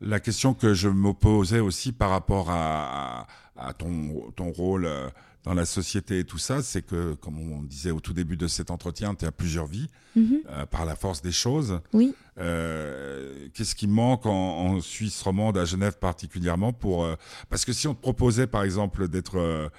[0.00, 3.26] La question que je me posais aussi par rapport à,
[3.56, 5.08] à ton, ton rôle euh,
[5.44, 8.46] dans la société et tout ça, c'est que, comme on disait au tout début de
[8.48, 10.40] cet entretien, tu as plusieurs vies Mhm.
[10.48, 11.80] euh, par la force des choses.
[11.92, 12.14] Oui.
[12.38, 17.14] Euh, Qu'est-ce qui manque en, en Suisse romande, à Genève particulièrement pour euh,
[17.50, 19.70] Parce que si on te proposait, par exemple, d'être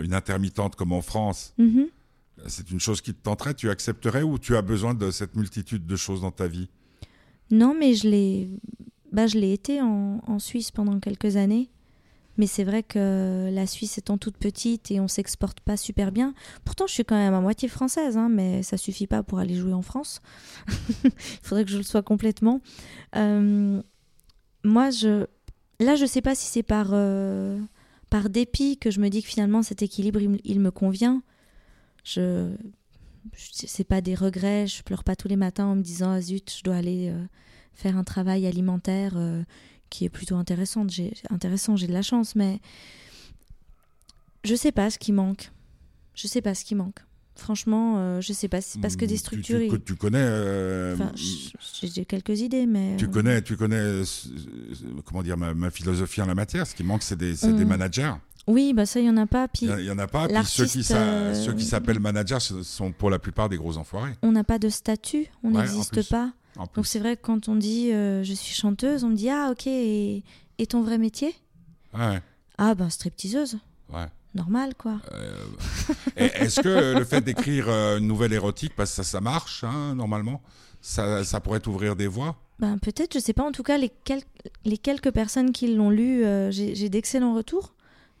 [0.00, 1.86] une intermittente comme en France, Mhm.
[2.46, 5.86] c'est une chose qui te tenterait, tu accepterais ou tu as besoin de cette multitude
[5.86, 6.68] de choses dans ta vie?
[7.50, 8.48] Non mais je l'ai
[9.12, 11.68] bah, je l'ai été en, en Suisse pendant quelques années.
[12.36, 16.34] Mais c'est vrai que la Suisse étant toute petite et on s'exporte pas super bien.
[16.64, 19.54] Pourtant, je suis quand même à moitié française, hein, mais ça suffit pas pour aller
[19.54, 20.20] jouer en France.
[21.04, 21.10] Il
[21.42, 22.60] faudrait que je le sois complètement.
[23.16, 23.80] Euh,
[24.64, 25.26] moi, je,
[25.80, 27.60] là, je sais pas si c'est par euh,
[28.10, 31.22] par dépit que je me dis que finalement cet équilibre il, me- convient.
[32.04, 32.54] Je,
[33.36, 34.66] c'est pas des regrets.
[34.66, 37.24] Je pleure pas tous les matins en me disant ah zut, je dois aller euh,
[37.74, 39.14] faire un travail alimentaire.
[39.96, 40.90] Qui est plutôt intéressante.
[40.90, 42.60] J'ai intéressant, j'ai de la chance, mais
[44.44, 45.50] je sais pas ce qui manque.
[46.14, 46.98] Je sais pas ce qui manque.
[47.36, 48.60] Franchement, euh, je sais pas.
[48.60, 49.58] C'est parce que des Tu- structures.
[49.58, 50.18] Tu, tu, tu connais.
[50.20, 52.96] euh, Enfin, j- j'ai quelques idées, mais.
[52.96, 54.04] Tu euh, connais, tu connais, euh,
[55.04, 56.66] comment dire, ma, ma philosophie en la matière.
[56.66, 57.68] Ce qui manque, c'est des, c'est des Mm.
[57.68, 58.12] managers.
[58.46, 59.48] Oui, bah ça, il y en a pas.
[59.48, 60.28] Puis Il y en a pas.
[60.28, 64.12] Puis ceux qui, euh, ceux s'appellent managers sont pour la plupart des gros enfoirés.
[64.22, 66.32] on n'a pas de statut, on Ouais, n'existe pas.
[66.56, 69.48] Donc c'est vrai que quand on dit euh, je suis chanteuse, on me dit ah
[69.50, 70.22] ok et,
[70.58, 71.34] et ton vrai métier?
[71.92, 72.20] Ouais,
[72.58, 73.58] Ah ben stripteaseuse,
[73.92, 74.06] ouais.
[74.34, 75.00] normal quoi.
[76.16, 79.64] Et Est-ce que le fait d'écrire euh, une nouvelle érotique, parce que ça, ça marche,
[79.64, 80.42] hein, normalement,
[80.80, 82.36] ça, ça pourrait t'ouvrir des voies?
[82.60, 83.42] Ben peut-être, je sais pas.
[83.42, 84.22] En tout cas, les, quel-
[84.64, 87.73] les quelques personnes qui l'ont lu, euh, j'ai d'excellents retours.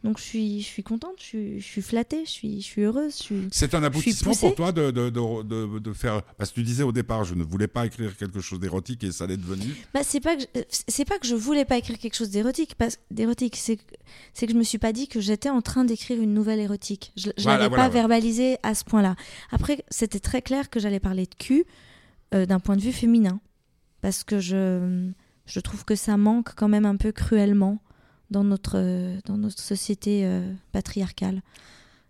[0.04, 2.82] Donc je suis, je suis contente, je suis, je suis flattée, je suis, je suis
[2.82, 3.26] heureuse.
[3.50, 6.20] C'est un aboutissement pour toi de, de, de, de, faire.
[6.36, 9.12] Parce que tu disais au départ, je ne voulais pas écrire quelque chose d'érotique et
[9.12, 9.64] ça l'est devenu.
[9.94, 12.76] Bah, c'est pas que je, c'est pas que je voulais pas écrire quelque chose d'érotique,
[13.56, 13.82] c'est que
[14.34, 17.12] c'est que je me suis pas dit que j'étais en train d'écrire une nouvelle érotique.
[17.16, 18.00] Je, je Voilà, l'avais voilà, pas voilà.
[18.02, 19.16] verbalisé à ce point-là.
[19.52, 21.64] Après, c'était très clair que j'allais parler de cul
[22.34, 23.40] euh, d'un point de vue féminin,
[24.02, 25.08] parce que je
[25.46, 27.80] je trouve que ça manque quand même un peu cruellement
[28.34, 28.76] dans notre
[29.28, 31.40] dans notre société euh, patriarcale.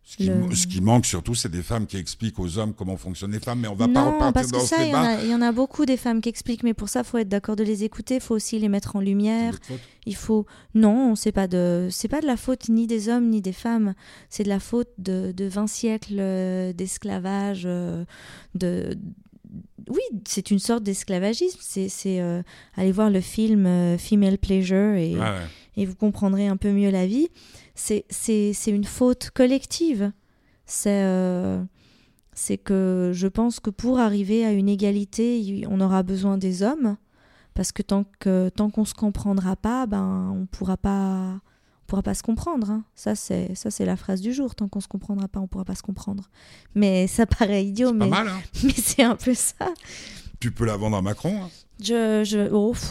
[0.06, 2.98] Ce qui, Le- ce qui manque surtout, c'est des femmes qui expliquent aux hommes comment
[2.98, 4.88] fonctionnent les femmes, mais on va pas non, repartir parce que dans ça, ce il
[4.90, 5.16] y, en débat.
[5.18, 7.28] a- il y en a beaucoup des femmes qui expliquent, mais pour ça, faut être
[7.30, 9.58] d'accord de les écouter, faut aussi les mettre en lumière.
[10.04, 10.44] Il faut
[10.74, 13.94] non, c'est pas de c'est pas de la faute ni des hommes ni des femmes,
[14.28, 18.04] c'est de la faute de, de 20 siècles euh, d'esclavage euh,
[18.54, 18.98] de
[19.89, 22.43] oui, c'est une sorte d'esclavagisme, c'est c'est euh,
[22.76, 25.41] aller voir le film euh, Female Pleasure et, ouais.
[25.76, 27.28] et vous comprendrez un peu mieux la vie.
[27.74, 28.05] C'est
[28.66, 30.12] une faute collective.
[30.66, 31.62] C'est euh,
[32.32, 36.97] c'est que je pense que pour arriver à une égalité, on aura besoin des hommes
[37.55, 41.41] parce que tant que tant qu'on se comprendra pas, ben on pourra pas
[41.85, 42.70] on pourra pas se comprendre.
[42.70, 42.85] hein.
[42.95, 44.55] Ça c'est ça c'est la phrase du jour.
[44.55, 46.30] Tant qu'on se comprendra pas, on pourra pas se comprendre.
[46.74, 49.72] Mais ça paraît idiot, mais mal, hein mais c'est un peu ça.
[50.41, 51.43] Tu peux la vendre à Macron.
[51.45, 51.51] hein.
[51.80, 52.91] Je je oh, pff,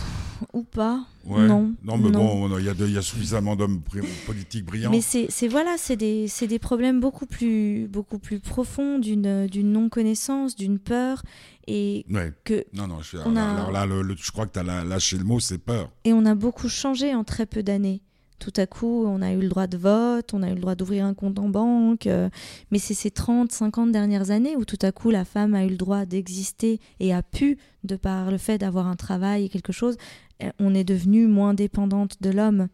[0.53, 1.05] ou pas.
[1.25, 1.47] Ouais.
[1.47, 2.47] Non, Non, mais non.
[2.49, 3.81] bon, il y, y a suffisamment d'hommes
[4.25, 4.91] politiques brillants.
[4.91, 9.71] Mais c'est voilà, c'est des, c'est des problèmes beaucoup plus, beaucoup plus profonds d'une d'une
[9.71, 11.23] non-connaissance, d'une peur.
[11.67, 12.33] Et, Ouais.
[12.43, 14.59] que, Non, non, je, On alors, a- alors là, le- le- je crois que tu
[14.59, 15.89] as lâché le mot, c'est peur.
[16.03, 18.01] et on a beaucoup changé en très peu d'années.
[18.43, 20.75] Tout à coup, on a eu le droit de vote, on a eu le droit
[20.75, 22.07] d'ouvrir un compte en banque.
[22.07, 22.29] euh,
[22.71, 25.69] mais c'est ces 30, 50 dernières années où tout à coup la femme a eu
[25.69, 29.71] le droit d'exister et a pu, de par le fait d'avoir un travail et quelque
[29.71, 29.95] chose,
[30.43, 32.67] euh, on est devenu moins dépendante de l'homme.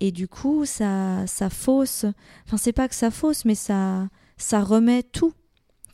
[0.00, 2.06] Et du coup, ça, ça fausse.
[2.46, 5.34] Enfin, c'est pas que ça fausse, mais ça, ça remet tout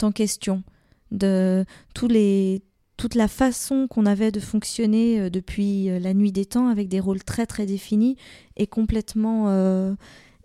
[0.03, 0.63] en question.
[1.11, 2.63] De tous les,
[3.01, 6.89] toute la façon qu'on avait de fonctionner euh, depuis euh, la nuit des temps avec
[6.89, 8.17] des rôles très très définis
[8.57, 9.95] est complètement, euh,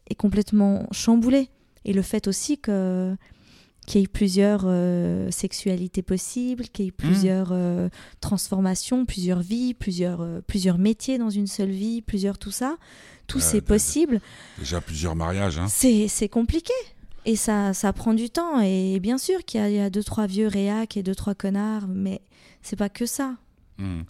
[0.09, 1.49] est complètement chamboulée.
[1.83, 3.13] Et le fait aussi que
[3.85, 7.89] qu'il y ait plusieurs euh, sexualités possibles, qu'il y ait plusieurs euh,
[8.19, 12.77] transformations, plusieurs vies, plusieurs, euh, plusieurs métiers dans une seule vie, plusieurs tout ça,
[13.27, 14.21] tout c'est possible.
[14.57, 15.59] Déjà plusieurs mariages.
[15.59, 15.67] Hein.
[15.67, 16.73] C'est c'est compliqué.
[17.25, 18.61] Et ça, ça prend du temps.
[18.61, 21.87] Et bien sûr qu'il y, y a deux, trois vieux réacs et deux, trois connards,
[21.87, 22.21] mais
[22.65, 23.35] c'est pas que ça.
[23.77, 24.01] Hmm.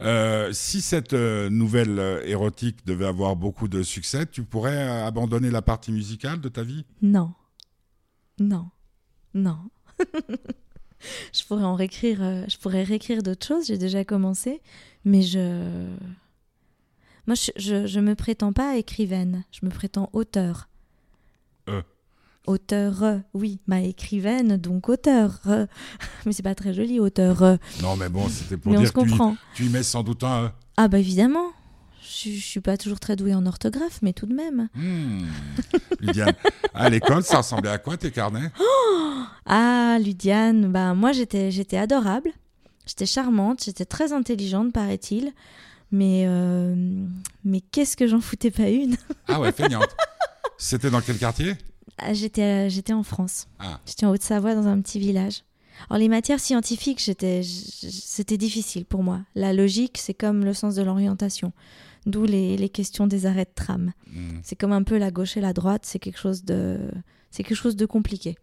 [0.00, 5.50] Euh, si cette euh, nouvelle euh, érotique devait avoir beaucoup de succès, tu pourrais abandonner
[5.50, 6.84] la partie musicale de ta vie?
[7.02, 7.34] Non.
[8.38, 8.70] Non.
[9.34, 9.58] Non.
[11.32, 14.62] je pourrais en réécrire, je pourrais réécrire d'autres choses, j'ai déjà commencé,
[15.04, 15.88] mais je.
[17.26, 20.68] Moi, je, je, je me prétends pas écrivaine, je me prétends auteur.
[21.68, 21.82] Euh.
[22.48, 25.40] Auteur, oui, ma écrivaine, donc auteur.
[26.24, 27.58] Mais c'est pas très joli, auteur.
[27.82, 29.36] Non, mais bon, c'était pour Mais on dire se que tu, comprend.
[29.54, 30.44] tu y mets sans doute un.
[30.44, 31.48] euh, Ah, bah évidemment.
[32.02, 34.68] Je, je suis pas toujours très douée en orthographe, mais tout de même.
[34.74, 35.26] hmm.
[36.00, 36.32] Lydiane,
[36.72, 38.50] à l'école, ça ressemblait à quoi tes carnets?
[39.50, 42.30] Ah, Ludiane, bah moi j'étais j'étais adorable,
[42.86, 45.32] j'étais charmante, j'étais très intelligente paraît-il,
[45.90, 46.74] mais euh,
[47.44, 48.96] mais qu'est-ce que j'en foutais pas une?
[49.26, 49.88] Ah ouais, feignante.
[50.58, 51.54] C'était dans quel quartier?
[51.98, 53.80] Ah, J'étais euh, j'étais en France, Ah.
[53.86, 55.42] j'étais en Haute-Savoie dans un petit village.
[55.88, 59.20] Alors les matières scientifiques, c'était difficile pour moi.
[59.36, 61.52] La logique, c'est comme le sens de l'orientation,
[62.06, 63.92] d'où les, les questions des arrêts de tram.
[64.12, 64.38] Hmm.
[64.42, 66.78] C'est comme un peu la gauche et la droite, c'est quelque chose de
[67.30, 68.36] c'est quelque chose de compliqué.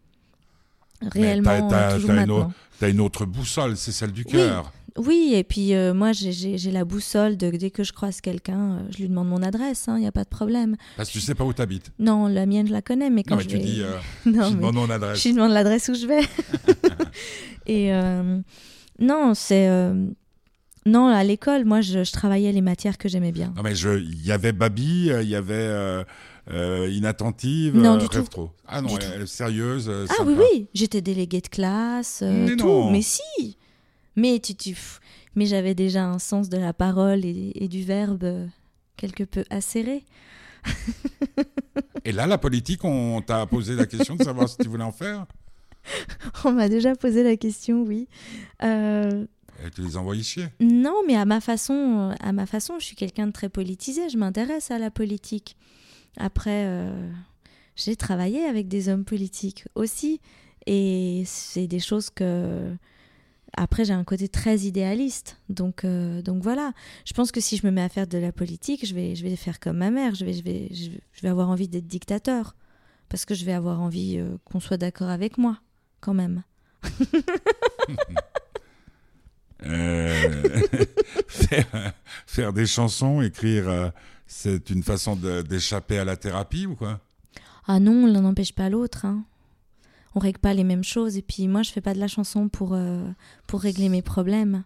[1.02, 4.72] Réellement, t'as- une autre- T'as une autre boussole, c'est celle du cœur.
[4.85, 8.80] Oui, et puis euh, moi, j'ai- la boussole de dès que je croise quelqu'un, euh,
[8.92, 10.76] je lui demande mon adresse, il n'y a pas de problème.
[10.98, 11.92] Parce que tu sais pas où t'habites.
[12.00, 13.92] Non, la mienne, je la connais, mais quand Non, mais je tu vais- dis, euh,
[14.26, 15.22] non, je demande mon adresse.
[15.22, 16.22] je lui demande l'adresse où je vais.
[17.68, 18.40] et euh,
[19.00, 19.70] non, c'est...
[20.86, 23.54] non, à l'école, moi, je, je travaillais les matières que j'aimais bien.
[23.58, 26.04] Non, mais il y avait Babi, il y avait
[26.52, 28.30] euh, Inattentive, Non, du Rêve tout.
[28.30, 28.52] trop.
[28.68, 29.92] Ah non, Du elle, sérieuse.
[30.10, 30.30] Ah sympa.
[30.30, 32.66] oui, oui, j'étais déléguée de classe, euh, Mais tout.
[32.68, 32.92] non.
[32.92, 33.58] Mais si
[34.16, 34.76] Mais tu, tu,
[35.36, 38.48] mais j'avais déjà un sens de la parole et, et du verbe euh,
[38.98, 40.04] quelque peu acéré.
[42.06, 44.92] Et là, la politique, on t'a posé la question de savoir si tu voulais en
[44.92, 45.26] faire?
[46.44, 48.08] On m'a déjà posé la question, oui.
[48.64, 49.26] Euh,
[49.66, 50.48] Et tu les envoyais chier?
[50.60, 54.10] non, mais à ma façon, à ma façon, je suis quelqu'un de très politisé.
[54.10, 55.56] Je m'intéresse à la politique.
[56.18, 57.12] Après, euh,
[57.76, 60.20] j'ai travaillé avec des hommes politiques aussi,
[60.66, 62.74] et c'est des choses que.
[63.58, 66.74] Après, j'ai un côté très idéaliste, donc euh, donc voilà.
[67.06, 69.24] Je pense que si je me mets à faire de la politique, je vais je
[69.24, 70.14] vais faire comme ma mère.
[70.14, 72.56] Je vais je vais je vais, avoir envie d'être dictateur,
[73.08, 75.60] parce que je vais avoir envie euh, qu'on soit d'accord avec moi,
[76.02, 76.44] quand même.
[79.66, 80.44] Euh,
[81.28, 81.94] faire,
[82.28, 83.92] faire des chansons, écrire,
[84.28, 87.00] c'est une façon d'échapper à la thérapie ou quoi?
[87.66, 89.06] Ah non, l'un n'empêche pas l'autre.
[89.06, 89.24] Hein.
[90.16, 91.18] On règle pas les mêmes choses.
[91.18, 93.06] Et puis moi, je fais pas de la chanson pour, euh,
[93.48, 94.64] pour régler mes problèmes.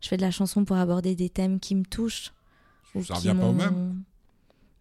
[0.00, 2.32] Je fais de la chanson pour aborder des thèmes qui me touchent.
[2.94, 4.02] ou Ça revient pas au même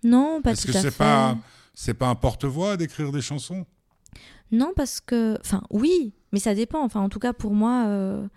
[0.03, 0.97] Non, pas Est-ce tout que à c'est fait.
[0.97, 1.37] pas,
[1.73, 3.65] c'est pas un porte-voix d'écrire des chansons?
[4.51, 5.37] Non, parce que...
[5.39, 6.83] Enfin, oui, mais ça dépend.
[6.83, 8.27] Enfin, en tout cas, pour moi, euh,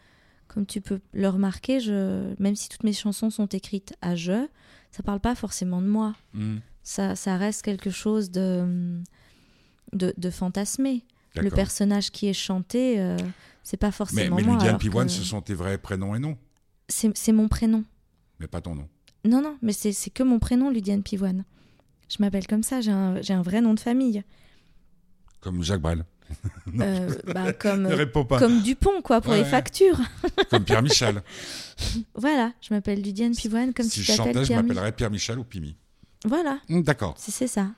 [0.49, 2.33] comme tu peux le remarquer, je...
[2.41, 4.47] même si toutes mes chansons sont écrites à je,
[4.93, 6.15] ça parle pas forcément de moi.
[6.33, 8.99] Hmm, Ça, ça reste quelque chose de,
[9.93, 11.05] de, de fantasmé.
[11.43, 13.17] Le personnage qui est chanté, euh,
[13.63, 14.63] c'est pas Mais, forcément mais moi.
[14.63, 16.37] Alors Pivoine, que ce sont tes vrais prénoms et noms,
[16.89, 17.85] c'est mon prénom.
[18.39, 18.89] mais pas ton nom.
[19.25, 21.45] Non, non, mais c'est que mon prénom, Ludiane Pivoine.
[22.09, 24.23] Je m'appelle comme ça, j'ai un, un vrai nom de famille.
[25.41, 26.05] Comme Jacques Brel.
[26.81, 27.89] Euh, bah, comme,
[28.39, 30.01] comme Dupont, quoi, pour Ouais, les factures.
[30.51, 31.23] Comme Pierre Michel.
[32.15, 35.45] Voilà, je m'appelle Ludiane Pivoine, comme si tu je chantais, je m'appellerais Pierre Michel ou
[35.45, 35.77] Pimi.
[36.25, 37.15] Voilà, D'accord.
[37.19, 37.69] c'est c'est ça.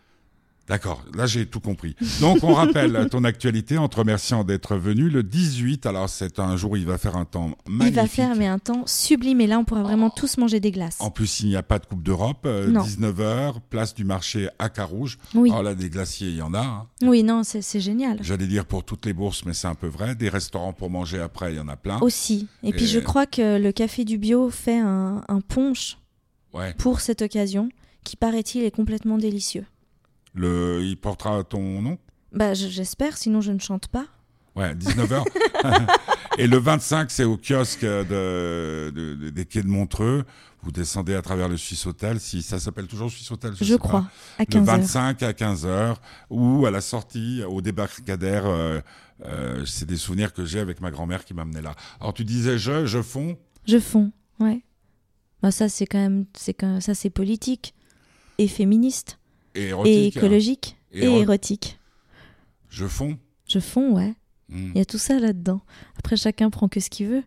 [0.69, 1.97] D'accord, là j'ai tout compris.
[2.21, 5.87] Donc on rappelle ton actualité en te remerciant d'être venu le 18.
[5.87, 7.95] Alors c'est un jour où il va faire un temps magnifique.
[7.95, 10.71] Il va faire mais un temps sublime et là on pourra vraiment tous manger des
[10.71, 10.97] glaces.
[11.01, 12.43] En plus, il n'y a pas de Coupe d'Europe.
[12.45, 12.83] euh, Non.
[12.83, 15.19] 19h, place du marché à Carouge.
[15.35, 16.61] Oui, Alors là, des glaciers, il y en a.
[16.61, 16.87] hein.
[17.03, 18.19] oui, non, c'est génial.
[18.21, 20.15] J'allais dire pour toutes les bourses, mais c'est un peu vrai.
[20.15, 21.99] Des restaurants pour manger après, il y en a plein.
[22.01, 22.47] Aussi.
[22.63, 25.97] Et puis Et- je crois que le Café du Bio fait un, un punch
[26.55, 26.75] Ouais.
[26.79, 27.69] pour cette occasion
[28.05, 29.65] qui paraît-il est complètement délicieux.
[30.39, 31.99] Le, il portera ton nom?
[32.33, 34.07] Bah, je- j'espère, sinon je ne chante pas.
[34.57, 35.25] Ouais, 19h.
[36.39, 40.25] Et le 25, c'est au kiosque de, de- de- des quais de Montreux.
[40.63, 43.75] Vous descendez à travers le Suisse Hôtel, si ça s'appelle toujours Suisse Hôtel, je, Je,
[43.77, 44.01] crois,
[44.37, 44.43] pas.
[44.43, 44.65] à Le 15h.
[44.65, 45.97] 25 à 15h,
[46.31, 48.47] ou à la sortie, au débarcadère.
[48.47, 48.81] euh,
[49.25, 51.75] euh, c'est des souvenirs que j'ai avec ma grand-mère qui m'amenait là.
[52.01, 53.37] Alors tu disais je, je fonds.
[53.67, 54.63] Je fonds, ouais.
[55.43, 56.25] Bah, ça, c'est quand même.
[56.37, 57.75] c'est Ça, c'est politique.
[58.39, 59.19] Et féministe.
[59.55, 59.83] Et hein.
[59.85, 60.77] écologique.
[60.93, 61.79] Et Et, éro- érotique.
[62.71, 63.19] Je fonds.
[63.47, 64.15] Je fonds, ouais.
[64.49, 64.71] Hmm.
[64.75, 65.61] Il y a tout ça là-dedans.
[65.99, 67.23] Après, chacun prend que ce qu'il veut.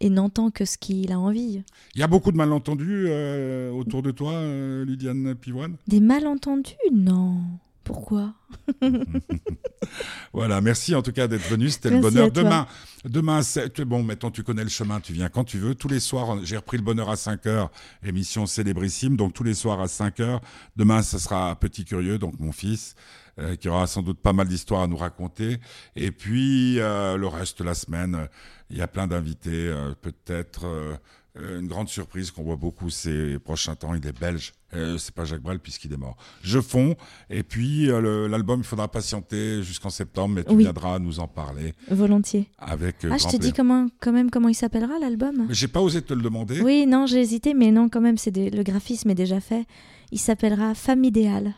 [0.00, 1.62] Et n'entend que ce qu'il a envie.
[1.94, 5.76] Il y a beaucoup de malentendus euh, autour de toi, euh, Lydiane Pivoine?
[5.86, 6.74] Des malentendus?
[6.92, 7.36] Non.
[7.84, 8.34] Pourquoi
[10.32, 12.30] Voilà, merci en tout cas d'être venu, c'était le bonheur.
[12.30, 12.66] Demain,
[13.04, 13.40] demain,
[13.86, 15.74] bon, maintenant tu connais le chemin, tu viens quand tu veux.
[15.74, 17.70] Tous les soirs, j'ai repris le bonheur à 5 heures,
[18.02, 20.40] émission célébrissime, donc tous les soirs à 5 heures.
[20.76, 22.94] Demain, ça sera Petit Curieux, donc mon fils,
[23.38, 25.58] euh, qui aura sans doute pas mal d'histoires à nous raconter.
[25.94, 28.28] Et puis, euh, le reste de la semaine,
[28.70, 30.98] il y a plein d'invités, euh, peut-être...
[31.36, 34.52] euh, une grande surprise qu'on voit beaucoup ces prochains temps, il est belge.
[34.74, 36.16] Euh, c'est pas Jacques Brel puisqu'il est mort.
[36.42, 36.96] Je fonds.
[37.30, 40.62] Et puis euh, le- l'album, il faudra patienter jusqu'en septembre, mais tu Oui.
[40.64, 42.48] viendras nous en parler Volontiers.
[42.58, 45.46] avec euh, ah, je te dis comment, quand même comment il s'appellera l'album?
[45.48, 46.60] Mais J'ai pas osé te le demander.
[46.60, 49.64] Oui, non, j'ai hésité, mais non, quand même, c'est des- le graphisme est déjà fait.
[50.12, 51.54] Il s'appellera Femme idéale.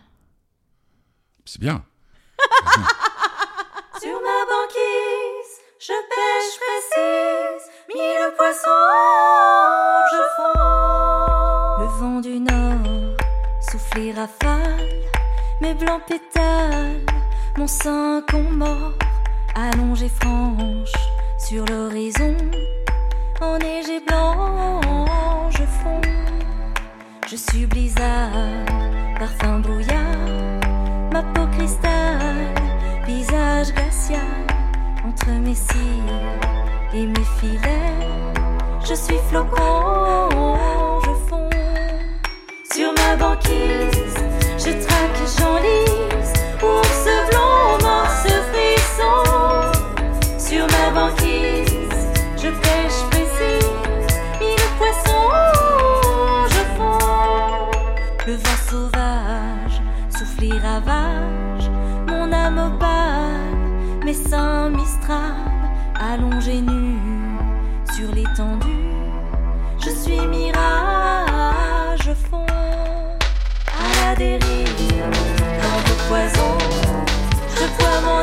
[1.44, 1.84] C'est bien.
[4.00, 8.86] Sur ma banquise, je pêche précise, mille poissons,
[10.12, 11.80] je fonds.
[11.80, 13.16] Le vent du nord
[13.60, 14.90] souffle et rafale,
[15.60, 17.04] mes blancs pétales,
[17.56, 18.22] mon sein
[18.52, 18.92] mord,
[19.54, 20.98] allongé franche
[21.38, 22.36] sur l'horizon,
[23.40, 24.80] enneigé blanc,
[25.50, 26.00] je fonds.
[27.30, 28.30] Je suis blizzard,
[29.18, 30.60] parfum brouillard,
[31.12, 32.36] ma peau cristal,
[33.06, 34.46] visage glacial,
[35.06, 36.55] entre mes cils
[36.94, 37.96] et mes filets.
[38.88, 40.28] Je suis flocon,
[41.04, 41.50] je fonds
[42.72, 44.14] sur ma banquise.
[44.58, 46.32] Je traque, j'enlise,
[46.62, 47.55] ours blanc,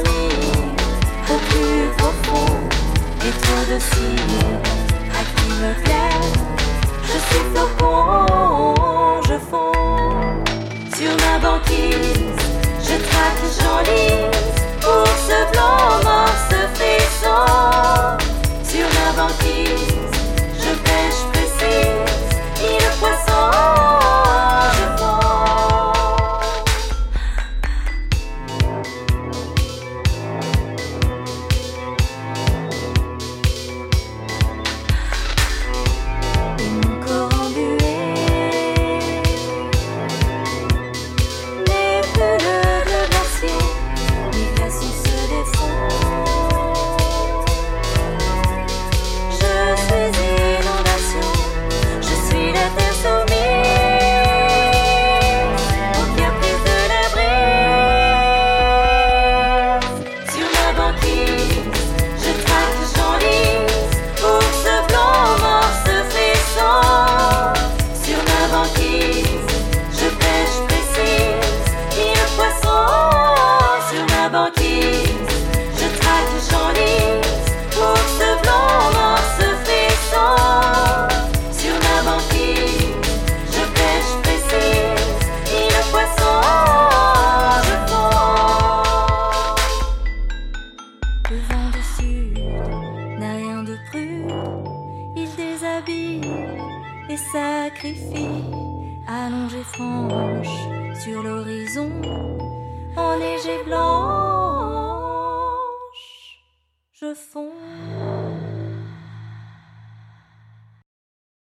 [0.02, 0.74] Nid
[1.30, 2.52] au plus profond
[3.26, 4.40] et trop docile
[5.14, 6.22] à qui me plaît.
[7.06, 10.44] Je suis flocon, je fonds
[10.96, 12.42] sur ma banquise.
[12.82, 14.33] Je traque, j'enlise,